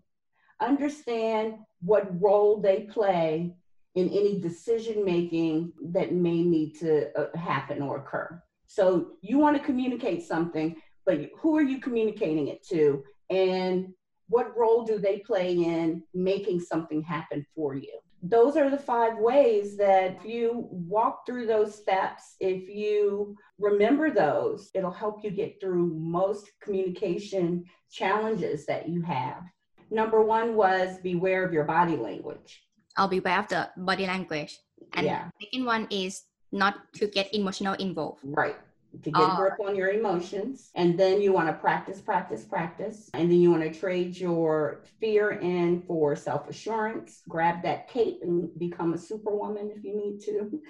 understand 0.61 1.57
what 1.81 2.21
role 2.21 2.61
they 2.61 2.81
play 2.91 3.55
in 3.95 4.09
any 4.09 4.41
decision 4.41 5.05
making 5.05 5.73
that 5.91 6.13
may 6.13 6.43
need 6.43 6.75
to 6.81 7.11
uh, 7.19 7.37
happen 7.37 7.83
or 7.83 7.99
occur. 7.99 8.43
So 8.67 9.13
you 9.21 9.39
want 9.39 9.59
to 9.59 9.63
communicate 9.63 10.23
something, 10.23 10.77
but 11.05 11.31
who 11.39 11.57
are 11.59 11.63
you 11.63 11.79
communicating 11.79 12.49
it 12.49 12.67
to? 12.69 13.05
And 13.29 13.93
what 14.33 14.57
role 14.57 14.83
do 14.83 14.99
they 14.99 15.19
play 15.19 15.53
in 15.53 16.03
making 16.15 16.59
something 16.59 17.03
happen 17.03 17.45
for 17.55 17.75
you? 17.75 17.99
Those 18.23 18.57
are 18.57 18.71
the 18.71 18.79
five 18.79 19.19
ways 19.19 19.77
that 19.77 20.17
if 20.17 20.25
you 20.25 20.69
walk 20.71 21.27
through 21.27 21.47
those 21.47 21.75
steps, 21.75 22.37
if 22.41 22.67
you 22.69 23.37
remember 23.59 24.11
those, 24.11 24.71
it'll 24.75 24.99
help 25.05 25.23
you 25.23 25.31
get 25.31 25.61
through 25.61 25.93
most 25.99 26.51
communication 26.63 27.65
challenges 27.91 28.65
that 28.67 28.89
you 28.89 29.03
have. 29.03 29.43
Number 29.91 30.23
one 30.23 30.57
was 30.57 30.99
beware 31.03 31.45
of 31.45 31.53
your 31.53 31.65
body 31.65 31.97
language. 31.97 32.63
I'll 32.97 33.09
be 33.09 33.19
aware 33.19 33.41
of 33.41 33.49
the 33.49 33.69
body 33.77 34.07
language. 34.07 34.59
And 34.95 35.05
yeah. 35.05 35.29
the 35.41 35.47
second 35.47 35.67
one 35.67 35.89
is 35.91 36.23
not 36.53 36.75
to 36.95 37.07
get 37.07 37.35
emotional 37.35 37.75
involved. 37.75 38.21
Right 38.25 38.57
to 39.03 39.11
get 39.11 39.23
a 39.23 39.37
grip 39.37 39.55
on 39.65 39.75
your 39.75 39.91
emotions. 39.91 40.71
And 40.75 40.99
then 40.99 41.21
you 41.21 41.33
want 41.33 41.49
to 41.49 41.55
practice, 41.55 42.01
practice, 42.01 42.45
practice. 42.45 43.11
And 43.15 43.31
then 43.31 43.41
you 43.41 43.51
want 43.51 43.63
to 43.63 43.79
trade 43.79 44.17
your 44.17 44.83
fear 45.01 45.33
in 45.33 45.83
for 45.83 46.15
self 46.15 46.49
assurance. 46.49 47.23
Grab 47.29 47.63
that 47.63 47.89
cape 47.89 48.21
and 48.23 48.49
become 48.59 48.95
a 48.95 48.99
superwoman 48.99 49.73
if 49.75 49.85
you 49.85 49.97
need 49.97 50.21
to. 50.27 50.61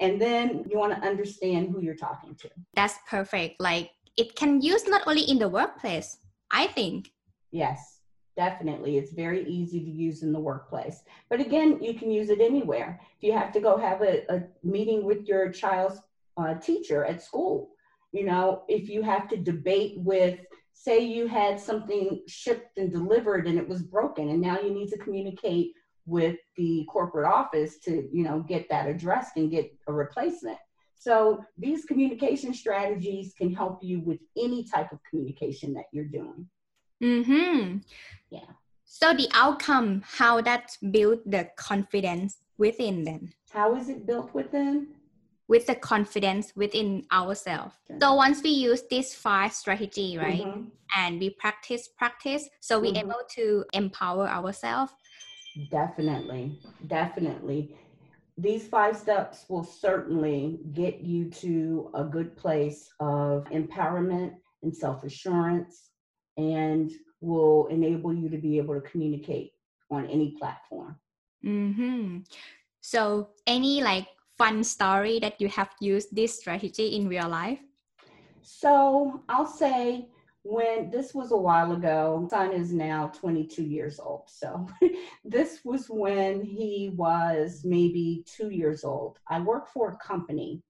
And 0.00 0.20
then 0.20 0.64
you 0.68 0.78
want 0.78 0.92
to 0.94 1.06
understand 1.06 1.70
who 1.70 1.80
you're 1.80 1.94
talking 1.94 2.34
to. 2.36 2.50
That's 2.74 2.94
perfect. 3.08 3.60
Like 3.60 3.90
it 4.16 4.36
can 4.36 4.60
use 4.60 4.86
not 4.86 5.02
only 5.06 5.22
in 5.22 5.38
the 5.38 5.48
workplace, 5.48 6.18
I 6.50 6.66
think. 6.66 7.10
Yes. 7.50 7.98
Definitely. 8.34 8.96
It's 8.96 9.12
very 9.12 9.46
easy 9.46 9.80
to 9.80 9.90
use 9.90 10.22
in 10.22 10.32
the 10.32 10.40
workplace. 10.40 11.02
But 11.28 11.40
again, 11.40 11.82
you 11.82 11.92
can 11.92 12.10
use 12.10 12.30
it 12.30 12.40
anywhere. 12.40 12.98
If 13.18 13.22
you 13.22 13.32
have 13.34 13.52
to 13.52 13.60
go 13.60 13.76
have 13.76 14.00
a, 14.00 14.24
a 14.32 14.42
meeting 14.62 15.04
with 15.04 15.26
your 15.26 15.52
child's 15.52 16.00
uh, 16.36 16.54
teacher 16.54 17.04
at 17.04 17.22
school. 17.22 17.70
You 18.12 18.24
know, 18.24 18.62
if 18.68 18.88
you 18.88 19.02
have 19.02 19.28
to 19.28 19.36
debate 19.36 19.94
with, 19.96 20.38
say, 20.72 21.00
you 21.00 21.26
had 21.26 21.58
something 21.58 22.22
shipped 22.28 22.76
and 22.78 22.92
delivered 22.92 23.46
and 23.46 23.58
it 23.58 23.68
was 23.68 23.82
broken, 23.82 24.28
and 24.28 24.40
now 24.40 24.60
you 24.60 24.72
need 24.72 24.90
to 24.90 24.98
communicate 24.98 25.72
with 26.04 26.36
the 26.56 26.84
corporate 26.90 27.32
office 27.32 27.78
to, 27.78 28.08
you 28.12 28.24
know, 28.24 28.40
get 28.40 28.68
that 28.68 28.88
addressed 28.88 29.36
and 29.36 29.50
get 29.50 29.72
a 29.86 29.92
replacement. 29.92 30.58
So 30.96 31.44
these 31.58 31.84
communication 31.84 32.54
strategies 32.54 33.34
can 33.36 33.52
help 33.52 33.78
you 33.82 34.00
with 34.00 34.18
any 34.36 34.64
type 34.64 34.92
of 34.92 34.98
communication 35.08 35.74
that 35.74 35.86
you're 35.92 36.04
doing. 36.04 36.48
Hmm. 37.00 37.78
Yeah. 38.30 38.50
So 38.84 39.12
the 39.12 39.28
outcome, 39.34 40.02
how 40.06 40.40
that 40.42 40.76
build 40.90 41.20
the 41.26 41.48
confidence 41.56 42.36
within 42.58 43.02
them. 43.04 43.32
How 43.50 43.74
is 43.74 43.88
it 43.88 44.06
built 44.06 44.32
within? 44.34 44.88
With 45.52 45.66
the 45.66 45.74
confidence 45.74 46.56
within 46.56 47.04
ourselves. 47.12 47.74
So 48.00 48.14
once 48.14 48.42
we 48.42 48.48
use 48.48 48.84
this 48.88 49.14
five 49.14 49.52
strategy, 49.52 50.16
right, 50.16 50.46
mm-hmm. 50.46 50.62
and 50.96 51.20
we 51.20 51.28
practice, 51.28 51.90
practice, 51.98 52.48
so 52.60 52.80
we're 52.80 52.94
mm-hmm. 52.94 53.10
able 53.10 53.20
to 53.36 53.62
empower 53.74 54.26
ourselves. 54.26 54.94
Definitely, 55.70 56.58
definitely. 56.86 57.76
These 58.38 58.66
five 58.68 58.96
steps 58.96 59.44
will 59.50 59.62
certainly 59.62 60.60
get 60.72 61.02
you 61.02 61.28
to 61.44 61.90
a 61.92 62.04
good 62.04 62.34
place 62.34 62.88
of 62.98 63.44
empowerment 63.50 64.32
and 64.62 64.74
self 64.74 65.04
assurance 65.04 65.90
and 66.38 66.90
will 67.20 67.66
enable 67.66 68.14
you 68.14 68.30
to 68.30 68.38
be 68.38 68.56
able 68.56 68.80
to 68.80 68.88
communicate 68.88 69.52
on 69.90 70.06
any 70.06 70.34
platform. 70.40 70.96
Mm-hmm. 71.44 72.20
So, 72.80 73.28
any 73.46 73.82
like 73.82 74.08
fun 74.42 74.64
story 74.64 75.20
that 75.20 75.40
you 75.40 75.48
have 75.48 75.70
used 75.80 76.08
this 76.10 76.36
strategy 76.36 76.96
in 76.96 77.06
real 77.06 77.28
life? 77.28 77.60
So, 78.42 79.22
I'll 79.28 79.46
say 79.46 80.08
when 80.42 80.90
this 80.90 81.14
was 81.14 81.30
a 81.30 81.36
while 81.36 81.70
ago, 81.70 82.26
son 82.28 82.52
is 82.52 82.72
now 82.72 83.12
22 83.14 83.62
years 83.62 84.00
old. 84.00 84.24
So, 84.26 84.66
this 85.24 85.60
was 85.64 85.86
when 85.88 86.42
he 86.42 86.90
was 86.96 87.62
maybe 87.64 88.24
two 88.26 88.50
years 88.50 88.82
old. 88.82 89.20
I 89.28 89.38
worked 89.38 89.68
for 89.68 89.90
a 89.90 90.04
company 90.04 90.60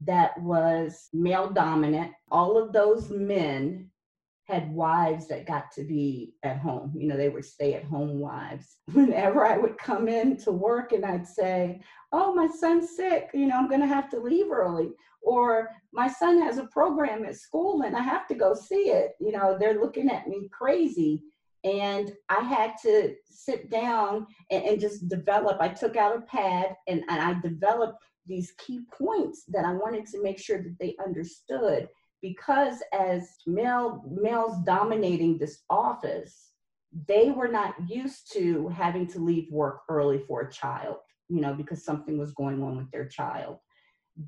that 0.00 0.40
was 0.40 1.10
male 1.12 1.50
dominant. 1.50 2.12
All 2.30 2.56
of 2.56 2.72
those 2.72 3.10
men 3.10 3.90
had 4.50 4.72
wives 4.72 5.28
that 5.28 5.46
got 5.46 5.70
to 5.72 5.84
be 5.84 6.34
at 6.42 6.58
home. 6.58 6.92
You 6.96 7.08
know, 7.08 7.16
they 7.16 7.28
were 7.28 7.42
stay 7.42 7.74
at 7.74 7.84
home 7.84 8.18
wives. 8.18 8.76
Whenever 8.92 9.46
I 9.46 9.56
would 9.56 9.78
come 9.78 10.08
in 10.08 10.36
to 10.38 10.52
work 10.52 10.92
and 10.92 11.04
I'd 11.04 11.26
say, 11.26 11.80
Oh, 12.12 12.34
my 12.34 12.48
son's 12.48 12.96
sick, 12.96 13.30
you 13.32 13.46
know, 13.46 13.56
I'm 13.56 13.68
going 13.68 13.80
to 13.80 13.86
have 13.86 14.10
to 14.10 14.20
leave 14.20 14.50
early. 14.50 14.90
Or 15.22 15.68
my 15.92 16.08
son 16.08 16.42
has 16.42 16.58
a 16.58 16.66
program 16.66 17.24
at 17.24 17.36
school 17.36 17.82
and 17.82 17.94
I 17.94 18.00
have 18.00 18.26
to 18.28 18.34
go 18.34 18.54
see 18.54 18.90
it. 18.90 19.12
You 19.20 19.32
know, 19.32 19.56
they're 19.58 19.80
looking 19.80 20.10
at 20.10 20.26
me 20.26 20.48
crazy. 20.50 21.22
And 21.62 22.12
I 22.30 22.40
had 22.40 22.72
to 22.82 23.14
sit 23.28 23.70
down 23.70 24.26
and, 24.50 24.64
and 24.64 24.80
just 24.80 25.08
develop. 25.08 25.58
I 25.60 25.68
took 25.68 25.96
out 25.96 26.16
a 26.16 26.22
pad 26.22 26.74
and, 26.88 27.02
and 27.08 27.20
I 27.20 27.38
developed 27.40 28.02
these 28.26 28.52
key 28.58 28.80
points 28.96 29.44
that 29.48 29.64
I 29.64 29.72
wanted 29.72 30.06
to 30.06 30.22
make 30.22 30.38
sure 30.38 30.62
that 30.62 30.76
they 30.80 30.96
understood 31.04 31.88
because 32.22 32.82
as 32.92 33.36
male 33.46 34.02
males 34.10 34.56
dominating 34.64 35.38
this 35.38 35.62
office 35.70 36.52
they 37.06 37.30
were 37.30 37.48
not 37.48 37.74
used 37.88 38.32
to 38.32 38.68
having 38.68 39.06
to 39.06 39.20
leave 39.20 39.50
work 39.50 39.80
early 39.88 40.18
for 40.26 40.42
a 40.42 40.52
child 40.52 40.96
you 41.30 41.40
know 41.40 41.54
because 41.54 41.82
something 41.84 42.18
was 42.18 42.32
going 42.32 42.62
on 42.62 42.76
with 42.76 42.90
their 42.90 43.06
child. 43.06 43.58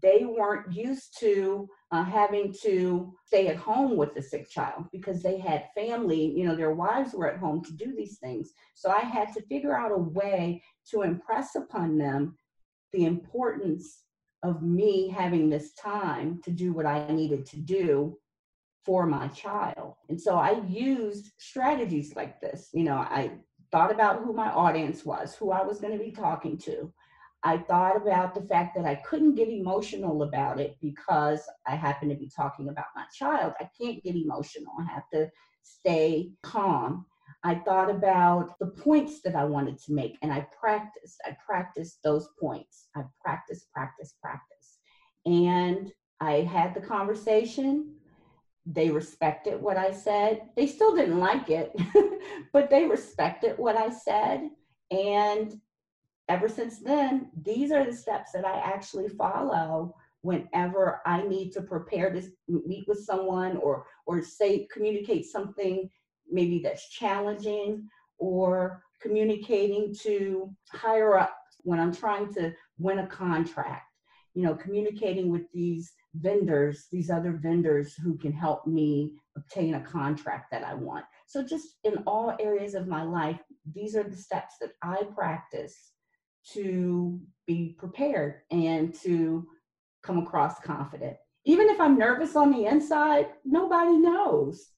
They 0.00 0.24
weren't 0.24 0.72
used 0.72 1.18
to 1.18 1.68
uh, 1.90 2.04
having 2.04 2.54
to 2.62 3.12
stay 3.26 3.48
at 3.48 3.56
home 3.56 3.96
with 3.96 4.14
the 4.14 4.22
sick 4.22 4.48
child 4.48 4.84
because 4.92 5.22
they 5.22 5.38
had 5.38 5.68
family 5.74 6.32
you 6.34 6.46
know 6.46 6.54
their 6.54 6.72
wives 6.72 7.12
were 7.12 7.28
at 7.28 7.40
home 7.40 7.62
to 7.64 7.72
do 7.72 7.92
these 7.94 8.18
things. 8.18 8.52
So 8.74 8.90
i 8.90 9.00
had 9.00 9.32
to 9.34 9.42
figure 9.42 9.76
out 9.76 9.92
a 9.92 9.98
way 9.98 10.62
to 10.90 11.02
impress 11.02 11.56
upon 11.56 11.98
them 11.98 12.36
the 12.92 13.04
importance 13.04 14.04
of 14.42 14.62
me 14.62 15.08
having 15.08 15.48
this 15.48 15.72
time 15.74 16.40
to 16.44 16.50
do 16.50 16.72
what 16.72 16.86
I 16.86 17.06
needed 17.08 17.46
to 17.46 17.56
do 17.58 18.18
for 18.84 19.06
my 19.06 19.28
child. 19.28 19.94
And 20.08 20.20
so 20.20 20.36
I 20.36 20.60
used 20.66 21.32
strategies 21.38 22.16
like 22.16 22.40
this. 22.40 22.70
You 22.72 22.84
know, 22.84 22.96
I 22.96 23.32
thought 23.70 23.92
about 23.92 24.22
who 24.22 24.32
my 24.32 24.50
audience 24.50 25.04
was, 25.04 25.34
who 25.34 25.50
I 25.52 25.62
was 25.62 25.80
going 25.80 25.96
to 25.96 26.04
be 26.04 26.10
talking 26.10 26.58
to. 26.58 26.92
I 27.44 27.58
thought 27.58 27.96
about 27.96 28.34
the 28.34 28.42
fact 28.42 28.76
that 28.76 28.84
I 28.84 28.96
couldn't 28.96 29.34
get 29.34 29.48
emotional 29.48 30.22
about 30.22 30.60
it 30.60 30.76
because 30.80 31.42
I 31.66 31.74
happen 31.74 32.08
to 32.08 32.14
be 32.14 32.30
talking 32.34 32.68
about 32.68 32.86
my 32.94 33.04
child. 33.12 33.54
I 33.60 33.68
can't 33.80 34.02
get 34.02 34.14
emotional. 34.14 34.72
I 34.78 34.92
have 34.92 35.08
to 35.12 35.28
stay 35.62 36.30
calm. 36.42 37.06
I 37.44 37.56
thought 37.56 37.90
about 37.90 38.58
the 38.60 38.66
points 38.66 39.20
that 39.22 39.34
I 39.34 39.44
wanted 39.44 39.78
to 39.84 39.92
make 39.92 40.16
and 40.22 40.32
I 40.32 40.46
practiced. 40.58 41.20
I 41.24 41.36
practiced 41.44 41.98
those 42.04 42.28
points. 42.40 42.88
I 42.94 43.02
practiced, 43.20 43.70
practice, 43.72 44.14
practice. 44.22 44.78
And 45.26 45.92
I 46.20 46.42
had 46.42 46.74
the 46.74 46.80
conversation. 46.80 47.94
They 48.64 48.90
respected 48.90 49.60
what 49.60 49.76
I 49.76 49.90
said. 49.90 50.42
They 50.56 50.68
still 50.68 50.94
didn't 50.94 51.18
like 51.18 51.50
it, 51.50 51.72
but 52.52 52.70
they 52.70 52.84
respected 52.84 53.58
what 53.58 53.76
I 53.76 53.90
said. 53.90 54.48
And 54.92 55.60
ever 56.28 56.48
since 56.48 56.78
then, 56.78 57.30
these 57.42 57.72
are 57.72 57.84
the 57.84 57.96
steps 57.96 58.32
that 58.32 58.44
I 58.44 58.58
actually 58.58 59.08
follow 59.08 59.96
whenever 60.20 61.00
I 61.04 61.22
need 61.22 61.50
to 61.52 61.62
prepare 61.62 62.12
to 62.12 62.22
meet 62.48 62.86
with 62.86 63.04
someone 63.04 63.56
or 63.56 63.86
or 64.06 64.22
say 64.22 64.68
communicate 64.72 65.26
something 65.26 65.90
maybe 66.32 66.60
that's 66.60 66.88
challenging 66.88 67.88
or 68.18 68.82
communicating 69.00 69.94
to 70.02 70.54
higher 70.70 71.18
up 71.18 71.36
when 71.64 71.80
I'm 71.80 71.94
trying 71.94 72.32
to 72.34 72.52
win 72.78 73.00
a 73.00 73.06
contract, 73.06 73.86
you 74.34 74.42
know, 74.42 74.54
communicating 74.54 75.30
with 75.30 75.42
these 75.52 75.92
vendors, 76.14 76.86
these 76.90 77.10
other 77.10 77.32
vendors 77.32 77.94
who 77.94 78.16
can 78.18 78.32
help 78.32 78.66
me 78.66 79.12
obtain 79.36 79.74
a 79.74 79.80
contract 79.80 80.50
that 80.50 80.64
I 80.64 80.74
want. 80.74 81.04
So, 81.26 81.42
just 81.42 81.76
in 81.84 81.98
all 82.06 82.36
areas 82.40 82.74
of 82.74 82.88
my 82.88 83.02
life, 83.02 83.40
these 83.74 83.96
are 83.96 84.02
the 84.02 84.16
steps 84.16 84.56
that 84.60 84.72
I 84.82 85.04
practice 85.14 85.92
to 86.52 87.20
be 87.46 87.76
prepared 87.78 88.42
and 88.50 88.94
to 89.02 89.46
come 90.02 90.18
across 90.18 90.58
confident. 90.60 91.16
Even 91.44 91.68
if 91.68 91.80
I'm 91.80 91.98
nervous 91.98 92.36
on 92.36 92.52
the 92.52 92.66
inside, 92.66 93.28
nobody 93.44 93.96
knows. 93.96 94.68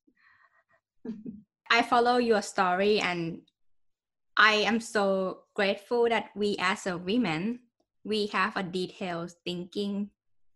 I 1.74 1.82
follow 1.82 2.18
your 2.18 2.40
story 2.40 3.00
and 3.00 3.40
I 4.36 4.62
am 4.62 4.78
so 4.78 5.40
grateful 5.54 6.08
that 6.08 6.30
we 6.36 6.54
as 6.60 6.86
a 6.86 6.96
women 6.96 7.58
we 8.04 8.26
have 8.28 8.56
a 8.56 8.62
detailed 8.62 9.32
thinking 9.44 10.10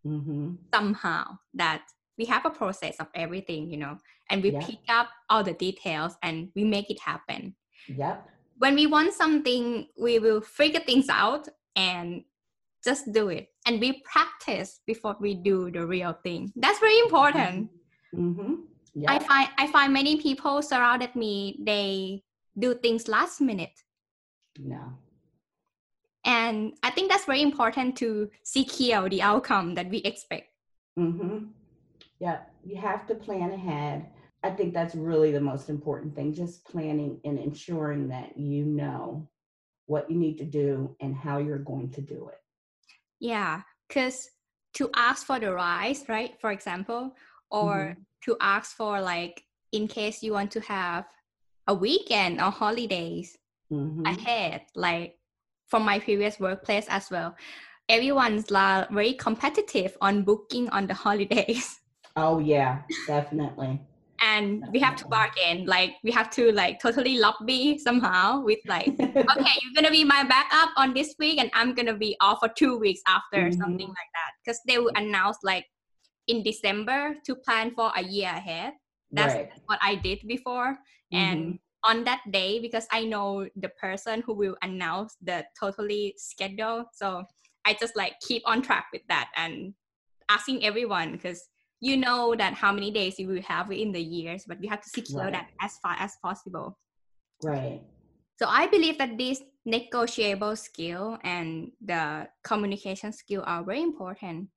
mm-hmm. 0.06 0.54
somehow 0.72 1.38
that 1.54 1.82
we 2.18 2.26
have 2.26 2.46
a 2.46 2.50
process 2.50 2.94
of 3.00 3.08
everything, 3.14 3.68
you 3.70 3.78
know, 3.78 3.98
and 4.30 4.42
we 4.42 4.52
pick 4.52 4.78
up 4.88 5.08
all 5.28 5.42
the 5.42 5.54
details 5.54 6.14
and 6.22 6.50
we 6.54 6.62
make 6.62 6.88
it 6.88 7.00
happen. 7.00 7.56
Yep. 7.88 8.28
When 8.58 8.74
we 8.74 8.86
want 8.86 9.12
something, 9.12 9.88
we 9.98 10.18
will 10.20 10.40
figure 10.40 10.80
things 10.80 11.08
out 11.08 11.48
and 11.74 12.22
just 12.84 13.12
do 13.12 13.28
it. 13.28 13.48
And 13.66 13.80
we 13.80 14.02
practice 14.04 14.80
before 14.86 15.16
we 15.18 15.34
do 15.34 15.70
the 15.70 15.84
real 15.84 16.16
thing. 16.22 16.52
That's 16.54 16.78
very 16.78 16.98
important. 17.00 17.70
Mm-hmm. 18.14 18.54
Yeah. 18.94 19.12
I 19.12 19.18
find 19.18 19.48
I 19.58 19.66
find 19.68 19.92
many 19.92 20.20
people 20.20 20.62
surrounded 20.62 21.14
me 21.14 21.58
they 21.60 22.22
do 22.58 22.74
things 22.74 23.08
last 23.08 23.40
minute. 23.40 23.82
No. 24.58 24.92
And 26.24 26.74
I 26.82 26.90
think 26.90 27.10
that's 27.10 27.24
very 27.24 27.42
important 27.42 27.96
to 27.98 28.30
secure 28.42 29.08
the 29.08 29.22
outcome 29.22 29.74
that 29.76 29.88
we 29.88 29.98
expect. 29.98 30.48
Mm-hmm. 30.98 31.46
Yeah, 32.18 32.40
you 32.64 32.76
have 32.76 33.06
to 33.06 33.14
plan 33.14 33.52
ahead. 33.52 34.06
I 34.42 34.50
think 34.50 34.74
that's 34.74 34.94
really 34.94 35.32
the 35.32 35.40
most 35.40 35.68
important 35.68 36.14
thing, 36.14 36.32
just 36.32 36.64
planning 36.64 37.20
and 37.24 37.38
ensuring 37.38 38.08
that 38.08 38.36
you 38.36 38.64
know 38.64 39.28
what 39.86 40.10
you 40.10 40.16
need 40.16 40.38
to 40.38 40.44
do 40.44 40.94
and 41.00 41.16
how 41.16 41.38
you're 41.38 41.58
going 41.58 41.90
to 41.92 42.00
do 42.00 42.28
it. 42.28 42.40
Yeah, 43.20 43.62
because 43.88 44.30
to 44.74 44.90
ask 44.94 45.26
for 45.26 45.40
the 45.40 45.52
rise, 45.52 46.04
right, 46.08 46.38
for 46.40 46.52
example, 46.52 47.16
or 47.50 47.74
mm-hmm 47.74 48.02
to 48.28 48.36
ask 48.40 48.76
for 48.76 49.00
like 49.00 49.42
in 49.72 49.88
case 49.88 50.22
you 50.22 50.32
want 50.32 50.50
to 50.50 50.60
have 50.60 51.04
a 51.66 51.74
weekend 51.74 52.40
or 52.40 52.50
holidays 52.50 53.36
mm-hmm. 53.72 54.04
ahead 54.06 54.62
like 54.74 55.16
from 55.66 55.84
my 55.84 55.98
previous 55.98 56.40
workplace 56.40 56.86
as 56.88 57.10
well 57.10 57.34
everyone's 57.88 58.50
la 58.50 58.84
very 58.90 59.14
competitive 59.14 59.96
on 60.00 60.22
booking 60.22 60.68
on 60.70 60.86
the 60.86 60.94
holidays 61.04 61.80
oh 62.16 62.38
yeah 62.38 62.82
definitely 63.06 63.80
and 64.20 64.60
definitely. 64.60 64.70
we 64.72 64.78
have 64.80 64.96
to 64.96 65.06
bargain 65.06 65.64
like 65.64 65.92
we 66.02 66.10
have 66.10 66.28
to 66.28 66.50
like 66.52 66.80
totally 66.80 67.18
lobby 67.18 67.78
somehow 67.78 68.40
with 68.40 68.58
like 68.66 68.88
okay 69.00 69.54
you're 69.62 69.76
gonna 69.76 69.90
be 69.90 70.04
my 70.04 70.24
backup 70.24 70.70
on 70.76 70.92
this 70.92 71.14
week 71.18 71.38
and 71.38 71.50
i'm 71.54 71.72
gonna 71.74 71.96
be 71.96 72.16
off 72.20 72.40
for 72.40 72.48
two 72.48 72.76
weeks 72.78 73.00
after 73.06 73.44
mm-hmm. 73.44 73.60
something 73.60 73.88
like 73.88 74.12
that 74.18 74.32
because 74.44 74.60
they 74.66 74.78
will 74.78 74.92
announce 74.96 75.38
like 75.44 75.64
in 76.28 76.42
December 76.42 77.16
to 77.26 77.34
plan 77.34 77.72
for 77.74 77.90
a 77.96 78.02
year 78.02 78.28
ahead. 78.28 78.74
That's 79.10 79.34
right. 79.34 79.50
what 79.66 79.78
I 79.82 79.96
did 79.96 80.20
before. 80.28 80.78
Mm-hmm. 81.12 81.16
And 81.16 81.58
on 81.84 82.04
that 82.04 82.20
day, 82.30 82.60
because 82.60 82.86
I 82.92 83.04
know 83.04 83.48
the 83.56 83.70
person 83.70 84.22
who 84.24 84.34
will 84.34 84.56
announce 84.62 85.16
the 85.22 85.44
totally 85.58 86.14
schedule. 86.16 86.84
So 86.92 87.24
I 87.64 87.74
just 87.80 87.96
like 87.96 88.14
keep 88.20 88.42
on 88.46 88.62
track 88.62 88.86
with 88.92 89.02
that 89.08 89.30
and 89.36 89.74
asking 90.28 90.64
everyone 90.64 91.12
because 91.12 91.48
you 91.80 91.96
know 91.96 92.34
that 92.36 92.54
how 92.54 92.72
many 92.72 92.90
days 92.90 93.18
you 93.18 93.28
will 93.28 93.42
have 93.42 93.70
in 93.70 93.92
the 93.92 94.02
years, 94.02 94.44
but 94.46 94.62
you 94.62 94.68
have 94.68 94.82
to 94.82 94.88
secure 94.88 95.24
right. 95.24 95.32
that 95.32 95.48
as 95.60 95.78
far 95.78 95.96
as 95.98 96.16
possible. 96.22 96.78
Right. 97.42 97.80
So 98.38 98.46
I 98.46 98.66
believe 98.66 98.98
that 98.98 99.16
this 99.16 99.42
negotiable 99.64 100.56
skill 100.56 101.18
and 101.22 101.70
the 101.84 102.28
communication 102.42 103.12
skill 103.12 103.42
are 103.46 103.64
very 103.64 103.82
important. 103.82 104.48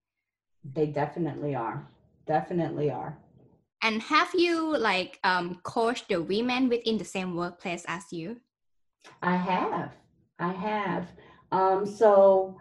They 0.64 0.88
definitely 0.88 1.56
are. 1.56 1.88
Definitely 2.28 2.92
are. 2.92 3.18
And 3.84 4.02
have 4.04 4.30
you 4.36 4.78
like 4.78 5.20
um, 5.24 5.60
coached 5.64 6.10
the 6.10 6.22
women 6.22 6.70
within 6.70 6.98
the 6.98 7.06
same 7.06 7.36
workplace 7.36 7.84
as 7.88 8.04
you? 8.12 8.38
I 9.22 9.36
have. 9.36 9.94
I 10.40 10.52
have. 10.52 11.08
Um, 11.52 11.86
so, 11.86 12.58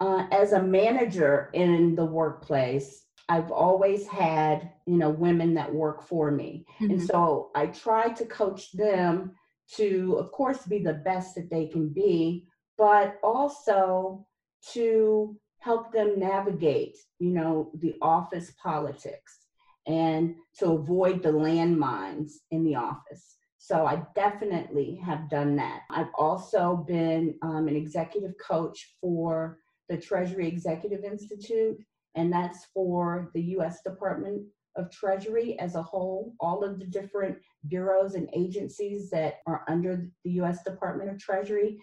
uh, 0.00 0.26
as 0.30 0.52
a 0.52 0.62
manager 0.62 1.50
in 1.54 1.96
the 1.96 2.04
workplace, 2.04 3.04
I've 3.28 3.50
always 3.50 4.06
had, 4.06 4.70
you 4.86 4.96
know, 4.96 5.10
women 5.10 5.54
that 5.54 5.72
work 5.74 6.02
for 6.02 6.30
me. 6.30 6.64
Mm-hmm. 6.80 6.92
And 6.92 7.02
so 7.02 7.50
I 7.54 7.66
try 7.66 8.08
to 8.10 8.24
coach 8.24 8.72
them 8.72 9.32
to, 9.74 10.16
of 10.18 10.32
course, 10.32 10.64
be 10.64 10.78
the 10.78 10.94
best 10.94 11.34
that 11.34 11.50
they 11.50 11.66
can 11.66 11.88
be, 11.88 12.46
but 12.78 13.18
also 13.22 14.26
to 14.72 15.36
help 15.68 15.92
them 15.92 16.18
navigate, 16.18 16.96
you 17.18 17.28
know, 17.28 17.70
the 17.80 17.94
office 18.00 18.54
politics 18.62 19.40
and 19.86 20.34
to 20.58 20.72
avoid 20.72 21.22
the 21.22 21.28
landmines 21.28 22.30
in 22.50 22.64
the 22.64 22.74
office. 22.74 23.36
So 23.58 23.84
I 23.84 24.02
definitely 24.14 24.98
have 25.04 25.28
done 25.28 25.56
that. 25.56 25.82
I've 25.90 26.14
also 26.14 26.86
been 26.88 27.34
um, 27.42 27.68
an 27.68 27.76
executive 27.76 28.32
coach 28.42 28.96
for 28.98 29.58
the 29.90 29.98
Treasury 29.98 30.48
Executive 30.48 31.04
Institute, 31.04 31.76
and 32.14 32.32
that's 32.32 32.64
for 32.72 33.30
the 33.34 33.42
US 33.58 33.82
Department 33.82 34.46
of 34.74 34.90
Treasury 34.90 35.58
as 35.58 35.74
a 35.74 35.82
whole, 35.82 36.32
all 36.40 36.64
of 36.64 36.78
the 36.78 36.86
different 36.86 37.36
bureaus 37.66 38.14
and 38.14 38.30
agencies 38.32 39.10
that 39.10 39.40
are 39.46 39.64
under 39.68 40.08
the 40.24 40.30
US 40.40 40.62
Department 40.62 41.10
of 41.10 41.18
Treasury. 41.18 41.78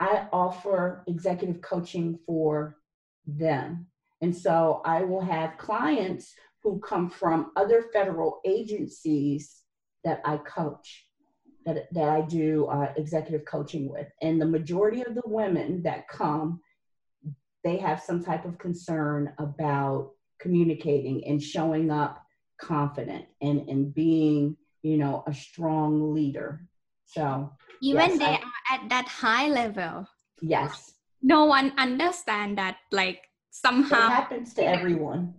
I 0.00 0.26
offer 0.32 1.04
executive 1.06 1.60
coaching 1.60 2.18
for 2.26 2.81
them. 3.26 3.86
And 4.20 4.34
so 4.36 4.82
I 4.84 5.02
will 5.02 5.20
have 5.20 5.58
clients 5.58 6.34
who 6.62 6.78
come 6.80 7.10
from 7.10 7.50
other 7.56 7.86
federal 7.92 8.40
agencies 8.44 9.62
that 10.04 10.20
I 10.24 10.36
coach, 10.38 11.06
that, 11.66 11.92
that 11.92 12.08
I 12.08 12.22
do 12.22 12.66
uh, 12.66 12.92
executive 12.96 13.44
coaching 13.44 13.88
with. 13.88 14.06
And 14.20 14.40
the 14.40 14.46
majority 14.46 15.02
of 15.02 15.14
the 15.14 15.22
women 15.26 15.82
that 15.82 16.08
come, 16.08 16.60
they 17.64 17.78
have 17.78 18.00
some 18.00 18.22
type 18.22 18.44
of 18.44 18.58
concern 18.58 19.32
about 19.38 20.10
communicating 20.40 21.26
and 21.26 21.42
showing 21.42 21.90
up 21.90 22.22
confident 22.60 23.24
and, 23.40 23.68
and 23.68 23.94
being, 23.94 24.56
you 24.82 24.96
know, 24.96 25.24
a 25.26 25.34
strong 25.34 26.14
leader. 26.14 26.66
So 27.06 27.52
even 27.80 28.10
yes, 28.10 28.18
they 28.18 28.24
I, 28.24 28.34
are 28.34 28.74
at 28.74 28.88
that 28.88 29.06
high 29.06 29.48
level. 29.48 30.06
Yes. 30.40 30.92
No 31.22 31.44
one 31.44 31.72
understand 31.78 32.58
that 32.58 32.78
like 32.90 33.28
somehow 33.50 34.06
it 34.06 34.10
happens 34.10 34.54
to 34.54 34.64
everyone. 34.64 35.34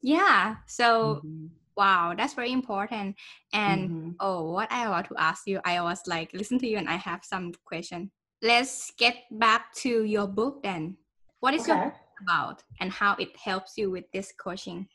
Yeah. 0.00 0.56
So 0.66 1.22
mm-hmm. 1.24 1.46
wow, 1.76 2.14
that's 2.16 2.34
very 2.34 2.52
important. 2.52 3.16
And 3.52 3.90
mm-hmm. 3.90 4.10
oh, 4.20 4.52
what 4.52 4.70
I 4.70 4.88
want 4.88 5.08
to 5.08 5.14
ask 5.18 5.46
you, 5.46 5.60
I 5.64 5.80
was 5.82 6.02
like 6.06 6.32
listen 6.32 6.58
to 6.60 6.66
you 6.66 6.78
and 6.78 6.88
I 6.88 6.96
have 6.96 7.24
some 7.24 7.52
question. 7.64 8.10
Let's 8.42 8.92
get 8.98 9.16
back 9.30 9.72
to 9.82 10.04
your 10.04 10.26
book 10.26 10.62
then. 10.62 10.96
What 11.40 11.54
is 11.54 11.62
okay. 11.62 11.72
your 11.72 11.84
book 11.84 11.94
about 12.22 12.62
and 12.80 12.90
how 12.90 13.16
it 13.18 13.36
helps 13.36 13.74
you 13.76 13.90
with 13.90 14.04
this 14.12 14.32
coaching? 14.38 14.88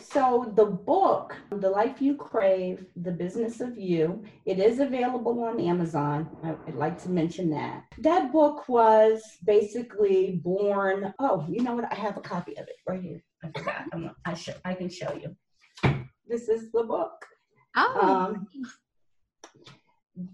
So 0.00 0.52
the 0.56 0.64
book, 0.64 1.36
The 1.52 1.70
Life 1.70 2.02
You 2.02 2.16
Crave, 2.16 2.84
The 2.96 3.12
Business 3.12 3.60
of 3.60 3.78
You, 3.78 4.24
it 4.44 4.58
is 4.58 4.80
available 4.80 5.44
on 5.44 5.60
Amazon. 5.60 6.28
I'd 6.42 6.74
like 6.74 7.00
to 7.02 7.10
mention 7.10 7.48
that. 7.50 7.84
That 7.98 8.32
book 8.32 8.68
was 8.68 9.22
basically 9.44 10.40
born. 10.42 11.14
Oh, 11.20 11.46
you 11.48 11.62
know 11.62 11.74
what? 11.74 11.92
I 11.92 11.94
have 11.94 12.16
a 12.16 12.20
copy 12.20 12.56
of 12.56 12.66
it 12.66 12.76
right 12.88 13.00
here. 13.00 13.22
I 13.44 13.50
forgot. 13.56 13.84
I'm, 13.92 14.10
I 14.64 14.74
can 14.74 14.88
show 14.88 15.14
you. 15.14 15.36
This 16.26 16.48
is 16.48 16.72
the 16.72 16.82
book. 16.82 17.24
Oh. 17.76 18.00
Um, 18.00 18.48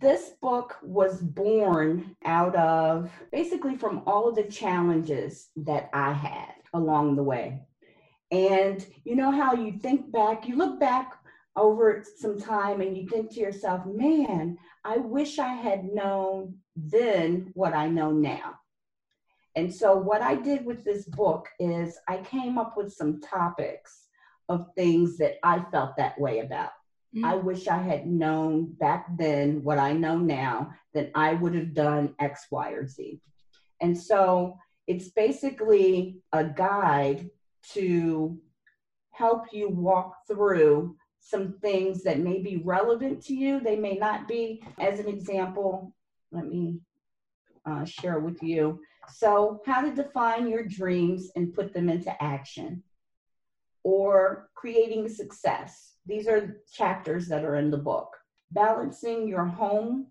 this 0.01 0.33
book 0.41 0.79
was 0.83 1.21
born 1.21 2.17
out 2.25 2.57
of 2.57 3.11
basically 3.31 3.77
from 3.77 4.03
all 4.07 4.29
of 4.29 4.37
the 4.37 4.45
challenges 4.45 5.51
that 5.57 5.91
I 5.93 6.13
had 6.13 6.55
along 6.73 7.17
the 7.17 7.23
way. 7.23 7.61
And 8.31 8.85
you 9.05 9.15
know 9.15 9.31
how 9.31 9.55
you 9.55 9.79
think 9.79 10.11
back, 10.11 10.49
you 10.49 10.57
look 10.57 10.81
back 10.81 11.15
over 11.57 12.05
some 12.17 12.39
time 12.39 12.81
and 12.81 12.97
you 12.97 13.09
think 13.09 13.31
to 13.33 13.41
yourself, 13.41 13.87
man, 13.87 14.59
I 14.85 14.99
wish 14.99 15.39
I 15.39 15.55
had 15.55 15.85
known 15.85 16.57
then 16.75 17.51
what 17.55 17.75
I 17.75 17.89
know 17.89 18.13
now. 18.13 18.59
And 19.55 19.75
so, 19.75 19.97
what 19.97 20.21
I 20.21 20.35
did 20.35 20.67
with 20.67 20.85
this 20.85 21.07
book 21.07 21.49
is 21.59 21.99
I 22.07 22.19
came 22.19 22.59
up 22.59 22.77
with 22.77 22.93
some 22.93 23.21
topics 23.23 24.09
of 24.51 24.67
things 24.77 25.17
that 25.17 25.37
I 25.43 25.65
felt 25.71 25.97
that 25.97 26.21
way 26.21 26.41
about. 26.41 26.73
Mm-hmm. 27.17 27.25
I 27.25 27.37
wish 27.37 27.67
I 27.67 27.79
had 27.79 28.07
known 28.07 28.75
back 28.75 29.07
then 29.19 29.65
what 29.65 29.79
I 29.79 29.95
know 29.95 30.19
now, 30.19 30.73
then 30.93 31.11
I 31.15 31.33
would 31.33 31.55
have 31.55 31.73
done 31.73 32.15
X, 32.19 32.47
Y, 32.51 32.71
or 32.73 32.87
Z. 32.87 33.19
And 33.81 33.97
so, 33.97 34.59
it's 34.87 35.09
basically 35.09 36.19
a 36.33 36.45
guide 36.45 37.31
to 37.73 38.39
help 39.11 39.45
you 39.53 39.69
walk 39.69 40.15
through 40.27 40.97
some 41.21 41.55
things 41.61 42.03
that 42.05 42.21
may 42.21 42.41
be 42.41 42.59
relevant 42.59 43.23
to 43.25 43.35
you. 43.35 43.61
They 43.61 43.77
may 43.77 43.95
not 43.95 44.29
be. 44.29 44.63
As 44.79 45.01
an 45.01 45.09
example, 45.09 45.93
let 46.31 46.47
me 46.47 46.79
uh, 47.65 47.85
share 47.85 48.21
with 48.21 48.43
you. 48.43 48.81
So, 49.09 49.61
how 49.67 49.83
to 49.83 49.95
define 49.95 50.49
your 50.49 50.65
dreams 50.65 51.31
and 51.35 51.53
put 51.55 51.73
them 51.73 51.89
into 51.89 52.23
action, 52.23 52.83
or 53.83 54.51
creating 54.55 55.09
success. 55.09 55.95
These 56.07 56.29
are 56.29 56.63
chapters 56.73 57.29
that 57.29 57.45
are 57.45 57.57
in 57.57 57.71
the 57.71 57.79
book. 57.79 58.17
Balancing 58.53 59.29
your 59.29 59.45
home, 59.45 60.09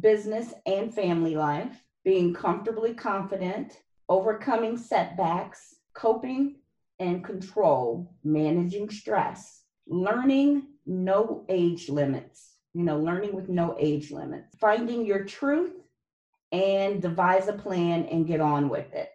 business, 0.00 0.52
and 0.66 0.92
family 0.94 1.36
life, 1.36 1.84
being 2.04 2.34
comfortably 2.34 2.94
confident, 2.94 3.78
overcoming 4.08 4.76
setbacks, 4.76 5.76
coping 5.94 6.56
and 7.00 7.24
control, 7.24 8.14
managing 8.22 8.90
stress, 8.90 9.62
learning 9.88 10.68
no 10.86 11.44
age 11.48 11.88
limits, 11.88 12.58
you 12.74 12.84
know, 12.84 12.98
learning 12.98 13.34
with 13.34 13.48
no 13.48 13.74
age 13.78 14.12
limits, 14.12 14.54
finding 14.60 15.04
your 15.04 15.24
truth 15.24 15.72
and 16.52 17.00
devise 17.00 17.48
a 17.48 17.52
plan 17.52 18.04
and 18.04 18.26
get 18.26 18.40
on 18.40 18.68
with 18.68 18.92
it. 18.92 19.08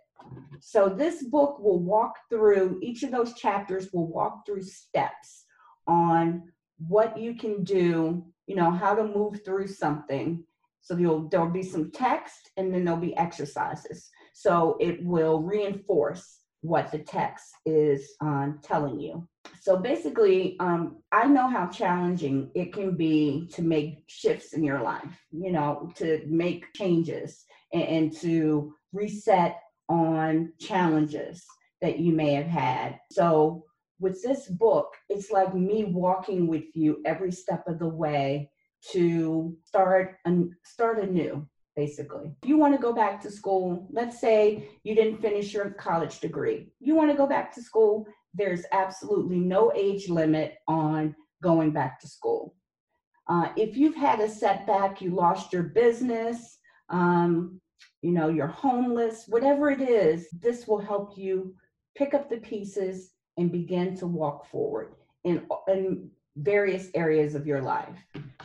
So, 0.60 0.90
this 0.90 1.24
book 1.24 1.60
will 1.60 1.80
walk 1.80 2.16
through 2.30 2.80
each 2.82 3.04
of 3.04 3.12
those 3.12 3.36
chapters, 3.36 3.94
will 3.94 4.08
walk 4.08 4.46
through 4.46 4.64
steps 4.64 5.46
on 5.86 6.52
what 6.78 7.18
you 7.20 7.36
can 7.36 7.64
do, 7.64 8.26
you 8.48 8.56
know, 8.56 8.72
how 8.72 8.96
to 8.96 9.04
move 9.04 9.46
through 9.46 9.68
something. 9.68 10.44
So, 10.82 10.98
you'll, 10.98 11.30
there'll 11.30 11.52
be 11.52 11.62
some 11.62 11.92
text 11.92 12.50
and 12.58 12.74
then 12.74 12.84
there'll 12.84 13.00
be 13.00 13.16
exercises. 13.18 14.10
So, 14.34 14.78
it 14.80 15.04
will 15.06 15.42
reinforce 15.44 16.40
what 16.66 16.92
the 16.92 17.00
text 17.00 17.54
is 17.66 18.16
um, 18.22 18.60
telling 18.64 19.00
you. 19.00 19.28
So 19.62 19.78
basically, 19.78 20.58
um, 20.60 20.98
I 21.12 21.28
know 21.28 21.48
how 21.48 21.68
challenging 21.68 22.52
it 22.56 22.74
can 22.74 22.96
be 22.96 23.50
to 23.54 23.62
make 23.62 24.04
shifts 24.08 24.54
in 24.54 24.64
your 24.64 24.82
life, 24.82 25.20
you 25.32 25.52
know, 25.52 25.92
to 25.96 26.22
make 26.28 26.74
changes 26.74 27.46
and, 27.74 27.84
and 27.84 28.18
to 28.18 28.74
reset 28.94 29.60
on 29.90 30.54
challenges 30.60 31.46
that 31.82 32.00
you 32.00 32.14
may 32.14 32.34
have 32.34 32.48
had. 32.48 33.00
So 33.12 33.66
with 34.00 34.22
this 34.22 34.48
book, 34.48 34.94
it's 35.10 35.32
like 35.32 35.54
me 35.56 35.86
walking 35.86 36.48
with 36.48 36.66
you 36.74 37.02
every 37.06 37.32
step 37.32 37.68
of 37.68 37.80
the 37.80 37.88
way 37.88 38.50
to 38.92 39.56
start 39.66 40.18
and 40.26 40.52
start 40.64 41.00
anew 41.00 41.48
basically. 41.76 42.34
If 42.42 42.50
you 42.50 42.58
want 42.58 42.74
to 42.76 42.82
go 42.82 42.94
back 42.94 43.22
to 43.22 43.32
school, 43.32 43.88
let's 43.92 44.20
say 44.20 44.70
you 44.84 44.96
didn't 44.96 45.22
finish 45.22 45.54
your 45.54 45.72
college 45.72 46.20
degree, 46.20 46.70
you 46.80 46.96
want 46.96 47.12
to 47.12 47.18
go 47.18 47.28
back 47.28 47.54
to 47.56 47.62
school, 47.62 48.06
there's 48.34 48.64
absolutely 48.72 49.40
no 49.40 49.72
age 49.76 50.10
limit 50.10 50.56
on 50.68 51.16
going 51.42 51.72
back 51.72 52.00
to 52.02 52.08
school. 52.08 52.56
Uh, 53.28 53.50
if 53.56 53.76
you've 53.76 53.96
had 53.96 54.20
a 54.20 54.30
setback, 54.30 55.02
you 55.02 55.10
lost 55.10 55.52
your 55.52 55.64
business, 55.64 56.58
um, 56.90 57.60
you 58.02 58.12
know, 58.12 58.30
you're 58.30 58.48
homeless, 58.48 59.26
whatever 59.28 59.72
it 59.72 59.82
is, 59.82 60.28
this 60.32 60.68
will 60.68 60.80
help 60.80 61.18
you 61.18 61.56
pick 61.96 62.14
up 62.14 62.30
the 62.30 62.38
pieces 62.38 63.12
and 63.38 63.52
begin 63.52 63.98
to 63.98 64.06
walk 64.06 64.46
forward 64.50 64.94
in, 65.24 65.46
in 65.68 66.10
various 66.38 66.90
areas 66.94 67.36
of 67.36 67.48
your 67.48 67.62
life. 67.62 67.98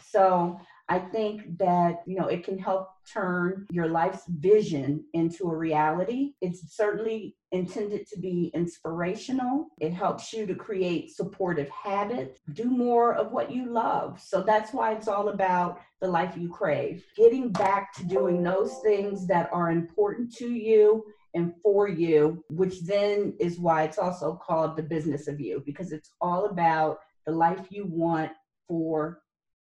So 0.03 0.59
I 0.91 0.99
think 0.99 1.57
that, 1.59 2.03
you 2.05 2.19
know, 2.19 2.27
it 2.27 2.43
can 2.43 2.59
help 2.59 2.89
turn 3.11 3.65
your 3.71 3.87
life's 3.87 4.25
vision 4.27 5.05
into 5.15 5.49
a 5.49 5.57
reality. 5.57 6.33
It's 6.41 6.75
certainly 6.75 7.37
intended 7.53 8.09
to 8.09 8.19
be 8.19 8.51
inspirational. 8.55 9.69
It 9.79 9.93
helps 9.93 10.33
you 10.33 10.47
to 10.47 10.55
create 10.57 11.15
supportive 11.15 11.69
habits, 11.69 12.41
do 12.55 12.65
more 12.65 13.15
of 13.15 13.31
what 13.31 13.53
you 13.53 13.73
love. 13.73 14.21
So 14.21 14.43
that's 14.43 14.73
why 14.73 14.93
it's 14.93 15.07
all 15.07 15.29
about 15.29 15.81
the 16.01 16.09
life 16.09 16.35
you 16.37 16.49
crave. 16.49 17.05
Getting 17.17 17.51
back 17.51 17.95
to 17.95 18.05
doing 18.05 18.43
those 18.43 18.77
things 18.83 19.29
that 19.29 19.49
are 19.53 19.71
important 19.71 20.35
to 20.39 20.51
you 20.51 21.05
and 21.35 21.55
for 21.63 21.87
you, 21.87 22.45
which 22.51 22.81
then 22.81 23.35
is 23.39 23.61
why 23.61 23.85
it's 23.85 23.99
also 23.99 24.35
called 24.35 24.77
the 24.77 24.83
business 24.83 25.29
of 25.29 25.41
you, 25.41 25.63
because 25.65 25.93
it's 25.93 26.11
all 26.21 26.47
about 26.47 26.99
the 27.27 27.33
life 27.33 27.69
you 27.71 27.87
want 27.87 28.33
for 28.67 29.21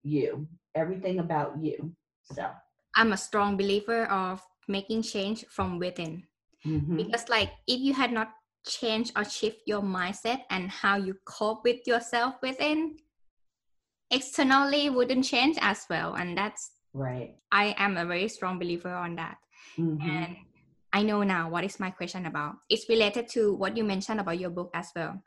you 0.03 0.47
everything 0.75 1.19
about 1.19 1.61
you. 1.61 1.91
So 2.33 2.49
I'm 2.95 3.13
a 3.13 3.17
strong 3.17 3.57
believer 3.57 4.05
of 4.05 4.41
making 4.67 5.03
change 5.03 5.45
from 5.49 5.79
within. 5.79 6.23
Mm-hmm. 6.65 6.97
Because 6.97 7.29
like 7.29 7.51
if 7.67 7.79
you 7.79 7.93
had 7.93 8.11
not 8.11 8.29
changed 8.67 9.13
or 9.15 9.23
shift 9.23 9.59
your 9.65 9.81
mindset 9.81 10.41
and 10.49 10.69
how 10.69 10.97
you 10.97 11.15
cope 11.25 11.63
with 11.63 11.87
yourself 11.87 12.35
within, 12.41 12.97
externally 14.11 14.89
wouldn't 14.89 15.25
change 15.25 15.57
as 15.61 15.85
well. 15.89 16.15
And 16.15 16.37
that's 16.37 16.71
right. 16.93 17.35
I 17.51 17.75
am 17.77 17.97
a 17.97 18.05
very 18.05 18.27
strong 18.27 18.59
believer 18.59 18.93
on 18.93 19.15
that. 19.15 19.37
Mm-hmm. 19.77 20.09
And 20.09 20.37
I 20.91 21.03
know 21.03 21.23
now 21.23 21.49
what 21.49 21.63
is 21.63 21.79
my 21.79 21.91
question 21.91 22.25
about. 22.25 22.55
It's 22.69 22.89
related 22.89 23.27
to 23.29 23.53
what 23.53 23.77
you 23.77 23.83
mentioned 23.83 24.19
about 24.19 24.39
your 24.39 24.49
book 24.49 24.71
as 24.73 24.89
well. 24.95 25.21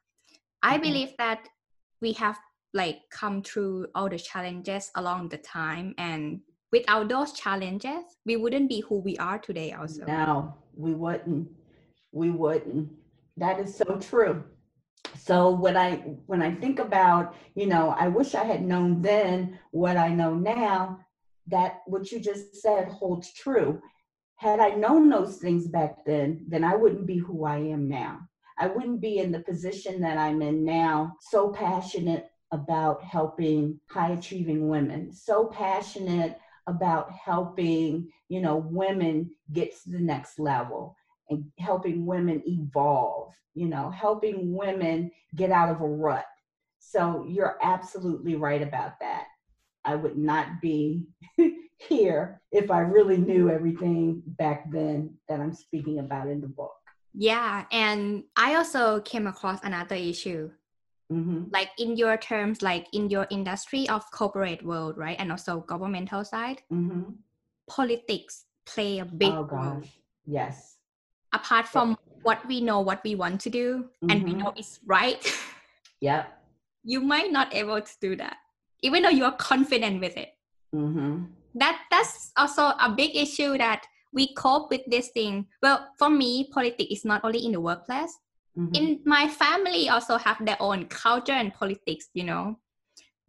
I 0.63 0.75
mm-hmm. 0.75 0.83
believe 0.83 1.13
that 1.19 1.49
we 2.01 2.13
have 2.15 2.39
like 2.75 3.01
come 3.11 3.43
through 3.43 3.87
all 3.95 4.09
the 4.09 4.19
challenges 4.19 4.91
along 4.95 5.29
the 5.29 5.39
time 5.39 5.95
and 5.99 6.41
without 6.71 7.09
those 7.09 7.33
challenges 7.33 8.03
we 8.25 8.37
wouldn't 8.37 8.69
be 8.69 8.81
who 8.81 8.99
we 9.01 9.17
are 9.19 9.39
today 9.39 9.73
also. 9.73 10.05
No 10.07 10.55
we 10.75 10.95
wouldn't. 10.95 11.49
We 12.13 12.31
wouldn't. 12.31 12.91
That 13.37 13.61
is 13.61 13.75
so 13.75 13.99
true. 14.01 14.45
So 15.17 15.51
when 15.51 15.77
i 15.77 15.97
when 16.27 16.43
i 16.43 16.55
think 16.55 16.79
about 16.79 17.35
you 17.55 17.67
know 17.67 17.95
i 17.99 18.09
wish 18.09 18.35
i 18.35 18.45
had 18.45 18.63
known 18.65 19.03
then 19.03 19.59
what 19.71 19.97
i 19.97 20.09
know 20.09 20.35
now 20.35 21.01
that 21.49 21.81
what 21.87 22.11
you 22.11 22.21
just 22.21 22.57
said 22.57 22.89
holds 22.89 23.33
true. 23.35 23.81
Had 24.37 24.59
i 24.61 24.71
known 24.71 25.11
those 25.11 25.37
things 25.37 25.69
back 25.69 26.05
then 26.07 26.47
then 26.49 26.65
i 26.65 26.75
wouldn't 26.75 27.07
be 27.07 27.19
who 27.19 27.45
i 27.45 27.59
am 27.59 27.89
now. 27.89 28.21
I 28.59 28.69
wouldn't 28.69 29.01
be 29.01 29.19
in 29.19 29.33
the 29.33 29.41
position 29.41 30.01
that 30.03 30.19
I'm 30.19 30.43
in 30.43 30.63
now, 30.63 31.17
so 31.21 31.51
passionate 31.51 32.29
about 32.53 33.03
helping 33.03 33.81
high 33.89 34.13
achieving 34.13 34.69
women, 34.69 35.13
so 35.13 35.47
passionate 35.47 36.39
about 36.67 37.11
helping, 37.11 38.09
you 38.29 38.41
know, 38.41 38.57
women 38.57 39.31
get 39.53 39.73
to 39.83 39.91
the 39.91 39.99
next 39.99 40.39
level 40.39 40.95
and 41.31 41.45
helping 41.59 42.07
women 42.07 42.43
evolve, 42.47 43.33
you 43.55 43.67
know, 43.67 43.91
helping 43.91 44.55
women 44.55 45.11
get 45.35 45.51
out 45.51 45.71
of 45.71 45.81
a 45.81 45.89
rut. 45.89 46.27
So 46.79 47.25
you're 47.29 47.57
absolutely 47.63 48.37
right 48.37 48.63
about 48.63 49.01
that. 49.01 49.25
I 49.85 49.97
would 49.97 50.19
not 50.19 50.61
be 50.61 51.07
here 51.79 52.41
if 52.53 52.71
I 52.71 52.81
really 52.81 53.17
knew 53.17 53.51
everything 53.51 54.23
back 54.27 54.71
then 54.71 55.15
that 55.29 55.41
I'm 55.41 55.55
speaking 55.55 55.99
about 55.99 56.29
in 56.29 56.41
the 56.41 56.49
book. 56.49 56.75
Yeah, 57.15 57.65
and 57.73 58.25
I 58.37 58.55
also 58.55 59.01
came 59.01 59.27
across 59.27 59.61
another 59.63 59.97
issue 59.97 60.51
Mm-hmm. 61.13 61.53
Like 61.53 61.71
in 61.79 61.97
your 61.97 62.17
terms, 62.17 62.63
like 62.63 62.87
in 62.93 63.11
your 63.11 63.27
industry 63.31 63.89
of 63.89 64.09
corporate 64.11 64.65
world, 64.65 64.97
right, 64.97 65.17
and 65.19 65.31
also 65.31 65.61
governmental 65.61 66.25
side, 66.25 66.63
mm-hmm. 66.73 67.13
politics 67.69 68.45
play 68.65 68.99
a 69.01 69.05
big 69.05 69.33
oh, 69.33 69.45
role. 69.51 69.83
Yes. 70.27 70.77
Apart 71.35 71.67
from 71.67 71.97
what 72.23 72.47
we 72.47 72.61
know, 72.61 72.81
what 72.81 73.03
we 73.05 73.15
want 73.15 73.41
to 73.43 73.51
do, 73.51 73.85
mm-hmm. 74.03 74.11
and 74.11 74.25
we 74.25 74.31
mm-hmm. 74.31 74.41
know 74.41 74.53
it's 74.57 74.81
right. 74.87 75.21
yeah. 76.01 76.27
You 76.85 77.01
might 77.01 77.31
not 77.31 77.55
able 77.55 77.81
to 77.81 77.93
do 78.01 78.17
that, 78.17 78.37
even 78.83 79.03
though 79.03 79.11
you 79.13 79.25
are 79.25 79.37
confident 79.37 80.01
with 80.01 80.17
it. 80.17 80.35
Mm-hmm. 80.75 81.25
That 81.55 81.81
that's 81.91 82.33
also 82.37 82.73
a 82.81 82.91
big 82.97 83.15
issue 83.15 83.59
that 83.59 83.85
we 84.13 84.33
cope 84.35 84.71
with 84.71 84.83
this 84.87 85.09
thing. 85.09 85.47
Well, 85.63 85.89
for 85.99 86.09
me, 86.09 86.49
politics 86.53 87.01
is 87.01 87.05
not 87.05 87.25
only 87.25 87.45
in 87.45 87.53
the 87.53 87.61
workplace, 87.61 88.19
mm-hmm. 88.59 88.75
in 88.75 89.01
my 89.05 89.29
family 89.29 89.89
also 89.89 90.17
have 90.17 90.45
their 90.45 90.57
own 90.61 90.87
culture 90.87 91.33
and 91.33 91.53
politics 91.55 92.09
you 92.15 92.25
know 92.25 92.57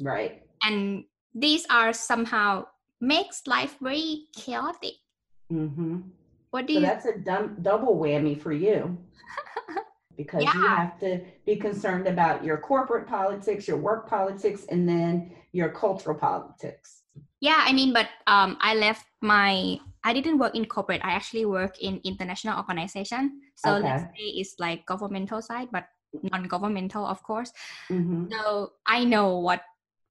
right 0.02 0.42
and 0.64 1.04
these 1.34 1.66
are 1.70 1.94
somehow 1.94 2.64
makes 3.02 3.42
life 3.48 3.78
very 3.82 4.26
chaotic 4.36 4.94
mm-hmm. 5.52 6.00
what 6.52 6.66
do 6.68 6.74
so 6.74 6.80
you 6.80 6.86
that's 6.86 7.06
a 7.06 7.18
dum- 7.18 7.58
double 7.62 7.98
whammy 7.98 8.40
for 8.40 8.54
you 8.54 8.98
because 10.18 10.44
yeah. 10.44 10.54
you 10.54 10.68
have 10.68 11.00
to 11.00 11.22
be 11.46 11.56
concerned 11.56 12.08
about 12.08 12.44
your 12.44 12.58
corporate 12.58 13.08
politics 13.08 13.68
your 13.68 13.78
work 13.78 14.10
politics 14.10 14.66
and 14.70 14.88
then 14.88 15.32
your 15.52 15.70
cultural 15.70 16.16
politics 16.16 17.04
yeah 17.42 17.62
i 17.66 17.74
mean 17.74 17.92
but 17.94 18.08
um 18.28 18.58
i 18.62 18.76
left 18.76 19.06
my 19.22 19.78
i 20.04 20.14
didn't 20.14 20.38
work 20.38 20.56
in 20.56 20.66
corporate. 20.66 21.02
I 21.04 21.12
actually 21.12 21.46
work 21.46 21.80
in 21.80 22.02
international 22.04 22.58
organization. 22.58 23.42
So 23.56 23.76
okay. 23.76 23.88
let's 23.88 24.04
say 24.04 24.26
it's 24.40 24.56
like 24.60 24.86
governmental 24.86 25.42
side 25.42 25.70
but 25.72 25.88
non-governmental 26.22 27.06
of 27.06 27.24
course. 27.24 27.52
Mm-hmm. 27.90 28.32
so 28.32 28.74
i 28.86 29.04
know 29.04 29.40
what 29.40 29.62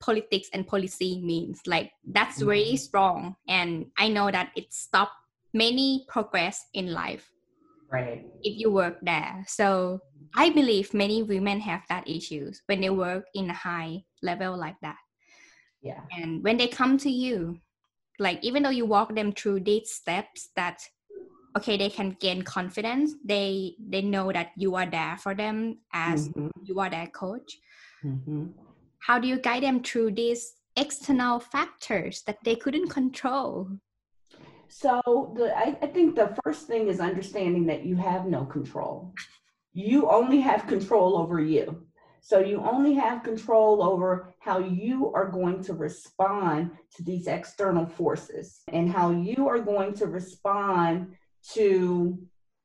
politics 0.01 0.51
and 0.53 0.67
policy 0.67 1.21
means. 1.23 1.61
Like 1.67 1.93
that's 2.05 2.39
mm-hmm. 2.39 2.47
very 2.47 2.77
strong 2.77 3.37
and 3.49 3.87
i 3.99 4.09
know 4.09 4.31
that 4.31 4.51
it 4.57 4.73
stopped 4.73 5.15
many 5.55 6.05
progress 6.09 6.67
in 6.73 6.93
life 6.93 7.31
right. 7.91 8.25
if 8.43 8.59
you 8.59 8.71
work 8.71 8.99
there. 9.03 9.45
So 9.47 10.01
i 10.35 10.51
believe 10.51 10.95
many 10.95 11.23
women 11.23 11.61
have 11.61 11.83
that 11.89 12.09
issues 12.09 12.63
when 12.67 12.81
they 12.81 12.91
work 12.91 13.27
in 13.35 13.51
a 13.51 13.55
high 13.55 14.05
level 14.23 14.57
like 14.57 14.77
that. 14.83 14.99
Yeah. 15.83 16.01
And 16.11 16.43
when 16.43 16.57
they 16.57 16.69
come 16.69 16.97
to 16.99 17.11
you 17.11 17.59
like 18.19 18.39
even 18.43 18.63
though 18.63 18.71
you 18.71 18.87
walk 18.87 19.15
them 19.15 19.33
through 19.33 19.61
these 19.61 19.91
steps 19.91 20.51
that 20.57 20.83
okay 21.57 21.77
they 21.77 21.91
can 21.91 22.17
gain 22.21 22.43
confidence 22.43 23.15
they 23.25 23.75
they 23.89 24.03
know 24.03 24.33
that 24.33 24.51
you 24.57 24.75
are 24.75 24.87
there 24.87 25.17
for 25.19 25.35
them 25.35 25.79
as 25.93 26.29
mm-hmm. 26.29 26.49
you 26.63 26.81
are 26.81 26.91
their 26.91 27.07
coach 27.09 27.59
mm-hmm. 28.05 28.47
how 29.01 29.19
do 29.19 29.29
you 29.29 29.39
guide 29.39 29.63
them 29.63 29.83
through 29.83 30.11
these 30.11 30.55
external 30.77 31.39
factors 31.39 32.23
that 32.27 32.39
they 32.45 32.57
couldn't 32.57 32.89
control 32.89 33.69
so 34.69 35.35
the 35.37 35.55
I, 35.57 35.77
I 35.83 35.87
think 35.87 36.17
the 36.17 36.35
first 36.43 36.67
thing 36.67 36.89
is 36.89 37.01
understanding 37.01 37.67
that 37.67 37.85
you 37.85 37.97
have 37.97 38.27
no 38.27 38.45
control 38.45 39.13
you 39.75 40.09
only 40.11 40.41
have 40.41 40.67
control 40.67 41.17
over 41.19 41.41
you 41.41 41.87
so 42.21 42.39
you 42.39 42.63
only 42.63 42.95
have 42.95 43.23
control 43.23 43.83
over 43.83 44.32
how 44.43 44.59
you 44.59 45.13
are 45.15 45.31
going 45.31 45.63
to 45.63 45.73
respond 45.73 46.73
to 46.97 47.05
these 47.05 47.29
external 47.29 47.87
forces 47.87 48.63
and 48.67 48.91
how 48.91 49.13
you 49.13 49.49
are 49.49 49.61
going 49.61 49.95
to 49.95 50.07
respond 50.07 51.15
to 51.53 52.19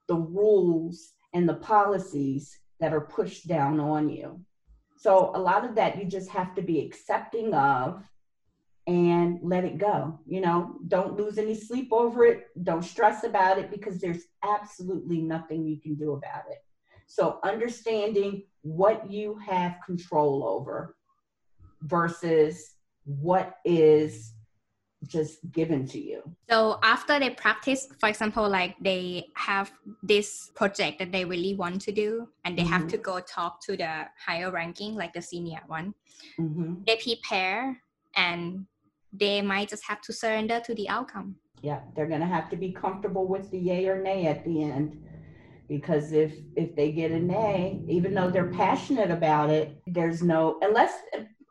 the 0.07 0.15
rules 0.15 1.13
and 1.33 1.47
the 1.47 1.53
policies 1.53 2.57
that 2.79 2.93
are 2.93 3.01
pushed 3.01 3.47
down 3.47 3.79
on 3.79 4.09
you. 4.09 4.41
So 4.97 5.31
a 5.35 5.39
lot 5.39 5.65
of 5.65 5.75
that 5.75 5.99
you 5.99 6.05
just 6.05 6.29
have 6.29 6.55
to 6.55 6.63
be 6.63 6.79
accepting 6.79 7.53
of 7.53 8.03
and 8.87 9.37
let 9.43 9.63
it 9.63 9.77
go. 9.77 10.19
You 10.25 10.41
know, 10.41 10.77
don't 10.87 11.15
lose 11.15 11.37
any 11.37 11.53
sleep 11.53 11.89
over 11.91 12.25
it. 12.25 12.47
Don't 12.63 12.83
stress 12.83 13.23
about 13.23 13.59
it 13.59 13.69
because 13.69 13.99
there's 13.99 14.23
absolutely 14.43 15.21
nothing 15.21 15.67
you 15.67 15.79
can 15.79 15.93
do 15.93 16.13
about 16.13 16.45
it. 16.49 16.57
So 17.05 17.39
understanding 17.43 18.43
what 18.61 19.11
you 19.11 19.37
have 19.45 19.75
control 19.85 20.43
over 20.43 20.96
versus 21.81 22.75
what 23.05 23.57
is 23.65 24.33
just 25.05 25.39
given 25.51 25.87
to 25.87 25.99
you. 25.99 26.23
So 26.49 26.79
after 26.81 27.19
they 27.19 27.29
practice, 27.29 27.87
for 27.99 28.09
example, 28.09 28.49
like 28.49 28.75
they 28.81 29.27
have 29.35 29.71
this 30.01 30.51
project 30.55 30.99
that 30.99 31.11
they 31.11 31.23
really 31.23 31.55
want 31.55 31.81
to 31.81 31.91
do 31.91 32.27
and 32.43 32.57
they 32.57 32.63
mm-hmm. 32.63 32.71
have 32.71 32.87
to 32.87 32.97
go 32.97 33.19
talk 33.19 33.61
to 33.65 33.77
the 33.77 34.07
higher 34.25 34.51
ranking, 34.51 34.95
like 34.95 35.13
the 35.13 35.21
senior 35.21 35.61
one. 35.67 35.93
Mm-hmm. 36.39 36.83
They 36.85 36.97
prepare 36.97 37.81
and 38.15 38.65
they 39.13 39.41
might 39.41 39.69
just 39.69 39.85
have 39.85 40.01
to 40.01 40.13
surrender 40.13 40.59
to 40.65 40.73
the 40.73 40.89
outcome. 40.89 41.35
Yeah, 41.61 41.81
they're 41.95 42.07
going 42.07 42.21
to 42.21 42.27
have 42.27 42.49
to 42.49 42.55
be 42.55 42.71
comfortable 42.71 43.27
with 43.27 43.49
the 43.51 43.57
yay 43.59 43.87
or 43.87 44.01
nay 44.01 44.27
at 44.27 44.43
the 44.45 44.63
end 44.63 45.03
because 45.67 46.13
if 46.13 46.33
if 46.55 46.75
they 46.75 46.91
get 46.91 47.11
a 47.11 47.19
nay 47.19 47.83
even 47.89 48.13
though 48.13 48.29
they're 48.29 48.51
passionate 48.51 49.11
about 49.11 49.49
it, 49.49 49.81
there's 49.87 50.21
no 50.21 50.59
unless 50.61 50.93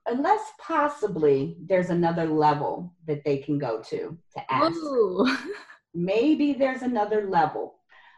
unless 0.07 0.41
possibly 0.61 1.57
there's 1.61 1.91
another 1.91 2.27
level 2.27 2.95
that 3.07 3.25
they 3.25 3.39
can 3.39 3.59
go 3.59 3.83
to 3.83 4.17
to 4.35 4.53
ask. 4.53 4.77
Ooh. 4.77 5.37
Maybe 5.95 6.53
there's 6.53 6.83
another 6.83 7.29
level, 7.29 7.77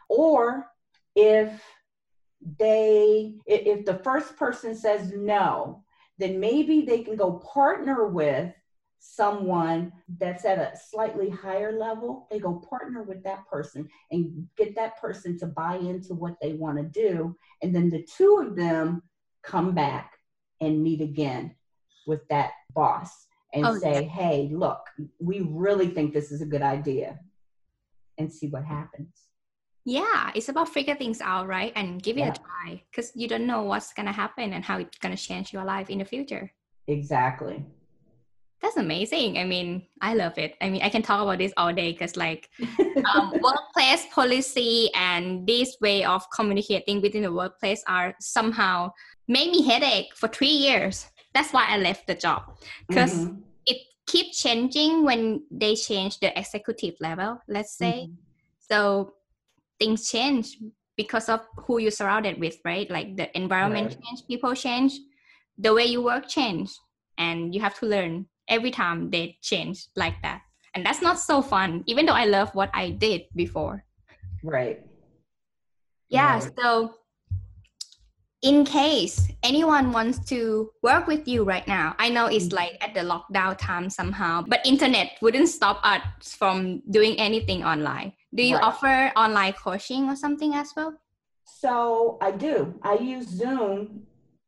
or 0.08 0.66
if 1.14 1.62
they 2.58 3.34
if 3.46 3.84
the 3.84 3.98
first 3.98 4.36
person 4.36 4.74
says 4.74 5.12
no, 5.12 5.84
then 6.18 6.40
maybe 6.40 6.82
they 6.82 7.02
can 7.02 7.16
go 7.16 7.34
partner 7.38 8.08
with 8.08 8.52
someone 8.98 9.92
that's 10.18 10.44
at 10.44 10.58
a 10.58 10.76
slightly 10.90 11.30
higher 11.30 11.78
level, 11.78 12.26
they 12.30 12.38
go 12.38 12.54
partner 12.54 13.04
with 13.04 13.22
that 13.22 13.46
person 13.48 13.88
and 14.10 14.48
get 14.56 14.74
that 14.74 15.00
person 15.00 15.38
to 15.38 15.46
buy 15.46 15.76
into 15.76 16.14
what 16.14 16.34
they 16.42 16.54
want 16.54 16.76
to 16.76 16.82
do. 16.82 17.36
And 17.62 17.74
then 17.74 17.90
the 17.90 18.06
two 18.16 18.44
of 18.44 18.56
them 18.56 19.02
come 19.44 19.72
back 19.72 20.14
and 20.60 20.82
meet 20.82 21.00
again 21.00 21.54
with 22.08 22.26
that 22.28 22.50
boss 22.74 23.26
and 23.54 23.64
oh, 23.64 23.78
say, 23.78 24.02
yeah. 24.02 24.08
hey, 24.08 24.48
look, 24.50 24.80
we 25.20 25.40
really 25.40 25.88
think 25.88 26.12
this 26.12 26.32
is 26.32 26.42
a 26.42 26.46
good 26.46 26.62
idea 26.62 27.20
and 28.18 28.32
see 28.32 28.48
what 28.48 28.64
happens. 28.64 29.14
Yeah, 29.84 30.32
it's 30.34 30.48
about 30.48 30.68
figure 30.68 30.96
things 30.96 31.20
out, 31.20 31.46
right? 31.46 31.72
And 31.76 32.02
give 32.02 32.16
it 32.18 32.20
yeah. 32.20 32.32
a 32.32 32.34
try 32.34 32.82
because 32.90 33.12
you 33.14 33.28
don't 33.28 33.46
know 33.46 33.62
what's 33.62 33.92
going 33.92 34.06
to 34.06 34.12
happen 34.12 34.52
and 34.52 34.64
how 34.64 34.78
it's 34.78 34.98
going 34.98 35.16
to 35.16 35.22
change 35.22 35.52
your 35.52 35.64
life 35.64 35.88
in 35.88 35.98
the 35.98 36.04
future. 36.04 36.52
Exactly. 36.88 37.64
That's 38.60 38.76
amazing. 38.76 39.38
I 39.38 39.44
mean, 39.44 39.86
I 40.02 40.14
love 40.14 40.36
it. 40.36 40.56
I 40.60 40.68
mean, 40.68 40.82
I 40.82 40.88
can 40.88 41.00
talk 41.00 41.22
about 41.22 41.38
this 41.38 41.52
all 41.56 41.72
day 41.72 41.92
because, 41.92 42.16
like, 42.16 42.50
um, 43.14 43.32
workplace 43.40 44.04
policy 44.12 44.90
and 44.94 45.46
this 45.46 45.76
way 45.80 46.04
of 46.04 46.26
communicating 46.34 47.00
within 47.00 47.22
the 47.22 47.32
workplace 47.32 47.84
are 47.86 48.14
somehow 48.20 48.90
made 49.28 49.50
me 49.50 49.62
headache 49.62 50.08
for 50.16 50.28
three 50.28 50.48
years. 50.48 51.06
That's 51.34 51.52
why 51.52 51.66
I 51.68 51.78
left 51.78 52.06
the 52.06 52.14
job 52.14 52.56
because 52.88 53.14
mm-hmm. 53.14 53.40
it 53.66 53.78
keeps 54.06 54.40
changing 54.40 55.04
when 55.04 55.42
they 55.50 55.74
change 55.74 56.18
the 56.20 56.36
executive 56.38 56.94
level. 57.00 57.40
Let's 57.48 57.76
say, 57.76 58.08
mm-hmm. 58.08 58.14
so 58.58 59.12
things 59.78 60.10
change 60.10 60.56
because 60.96 61.28
of 61.28 61.46
who 61.56 61.78
you 61.78 61.90
surrounded 61.90 62.40
with, 62.40 62.56
right? 62.64 62.90
Like 62.90 63.16
the 63.16 63.34
environment 63.36 63.94
right. 63.94 64.04
change, 64.04 64.26
people 64.26 64.54
change, 64.54 64.98
the 65.56 65.72
way 65.72 65.84
you 65.84 66.02
work 66.02 66.28
change, 66.28 66.70
and 67.18 67.54
you 67.54 67.60
have 67.60 67.78
to 67.78 67.86
learn 67.86 68.26
every 68.48 68.70
time 68.70 69.10
they 69.10 69.38
change 69.42 69.86
like 69.94 70.20
that. 70.22 70.42
And 70.74 70.84
that's 70.84 71.00
not 71.00 71.18
so 71.18 71.40
fun, 71.40 71.84
even 71.86 72.06
though 72.06 72.14
I 72.14 72.24
love 72.24 72.54
what 72.54 72.70
I 72.74 72.90
did 72.90 73.22
before. 73.34 73.84
Right. 74.42 74.80
Yeah. 76.08 76.34
Right. 76.34 76.50
So, 76.58 76.94
in 78.42 78.64
case 78.64 79.28
anyone 79.42 79.92
wants 79.92 80.18
to 80.30 80.70
work 80.82 81.06
with 81.06 81.26
you 81.26 81.42
right 81.42 81.66
now, 81.66 81.96
I 81.98 82.08
know 82.08 82.26
it's 82.26 82.52
like 82.52 82.78
at 82.80 82.94
the 82.94 83.00
lockdown 83.00 83.58
time 83.58 83.90
somehow, 83.90 84.44
but 84.46 84.60
internet 84.64 85.18
wouldn't 85.20 85.48
stop 85.48 85.80
us 85.82 86.34
from 86.34 86.82
doing 86.90 87.18
anything 87.18 87.64
online. 87.64 88.12
Do 88.34 88.42
you 88.42 88.56
right. 88.56 88.64
offer 88.64 89.12
online 89.16 89.54
coaching 89.54 90.08
or 90.08 90.14
something 90.14 90.54
as 90.54 90.72
well? 90.76 90.94
So 91.44 92.18
I 92.20 92.30
do. 92.30 92.74
I 92.82 92.94
use 92.94 93.26
Zoom 93.26 94.02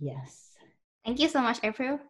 Yes. 0.00 0.56
Thank 1.04 1.20
you 1.20 1.28
so 1.28 1.40
much, 1.40 1.60
April. 1.62 2.00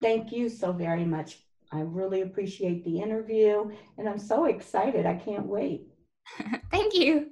Thank 0.00 0.32
you 0.32 0.48
so 0.48 0.72
very 0.72 1.04
much. 1.04 1.38
I 1.72 1.80
really 1.80 2.22
appreciate 2.22 2.84
the 2.84 3.00
interview 3.00 3.70
and 3.98 4.08
I'm 4.08 4.18
so 4.18 4.46
excited. 4.46 5.06
I 5.06 5.14
can't 5.14 5.46
wait. 5.46 5.86
Thank 6.70 6.94
you. 6.94 7.30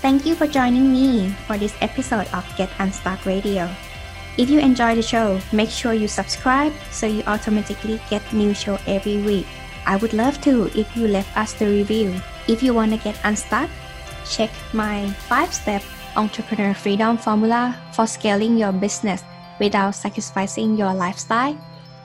Thank 0.00 0.24
you 0.26 0.34
for 0.34 0.46
joining 0.46 0.92
me 0.92 1.30
for 1.46 1.58
this 1.58 1.74
episode 1.80 2.28
of 2.32 2.46
Get 2.56 2.70
Unstuck 2.78 3.26
Radio. 3.26 3.68
If 4.38 4.50
you 4.50 4.60
enjoy 4.60 4.94
the 4.94 5.02
show, 5.02 5.40
make 5.52 5.70
sure 5.70 5.94
you 5.94 6.08
subscribe 6.08 6.72
so 6.90 7.06
you 7.06 7.22
automatically 7.26 8.00
get 8.10 8.22
new 8.32 8.52
show 8.54 8.78
every 8.86 9.22
week. 9.22 9.46
I 9.86 9.96
would 9.96 10.12
love 10.12 10.40
to 10.42 10.66
if 10.78 10.94
you 10.96 11.08
left 11.08 11.36
us 11.36 11.54
the 11.54 11.66
review. 11.66 12.20
If 12.46 12.62
you 12.62 12.74
want 12.74 12.92
to 12.92 12.98
get 12.98 13.18
unstuck, 13.24 13.70
check 14.28 14.50
my 14.72 15.06
5-step 15.28 15.82
entrepreneur 16.16 16.74
freedom 16.74 17.16
formula 17.16 17.74
for 17.92 18.06
scaling 18.06 18.58
your 18.58 18.72
business 18.72 19.22
without 19.60 19.94
sacrificing 19.94 20.76
your 20.76 20.92
lifestyle 20.94 21.56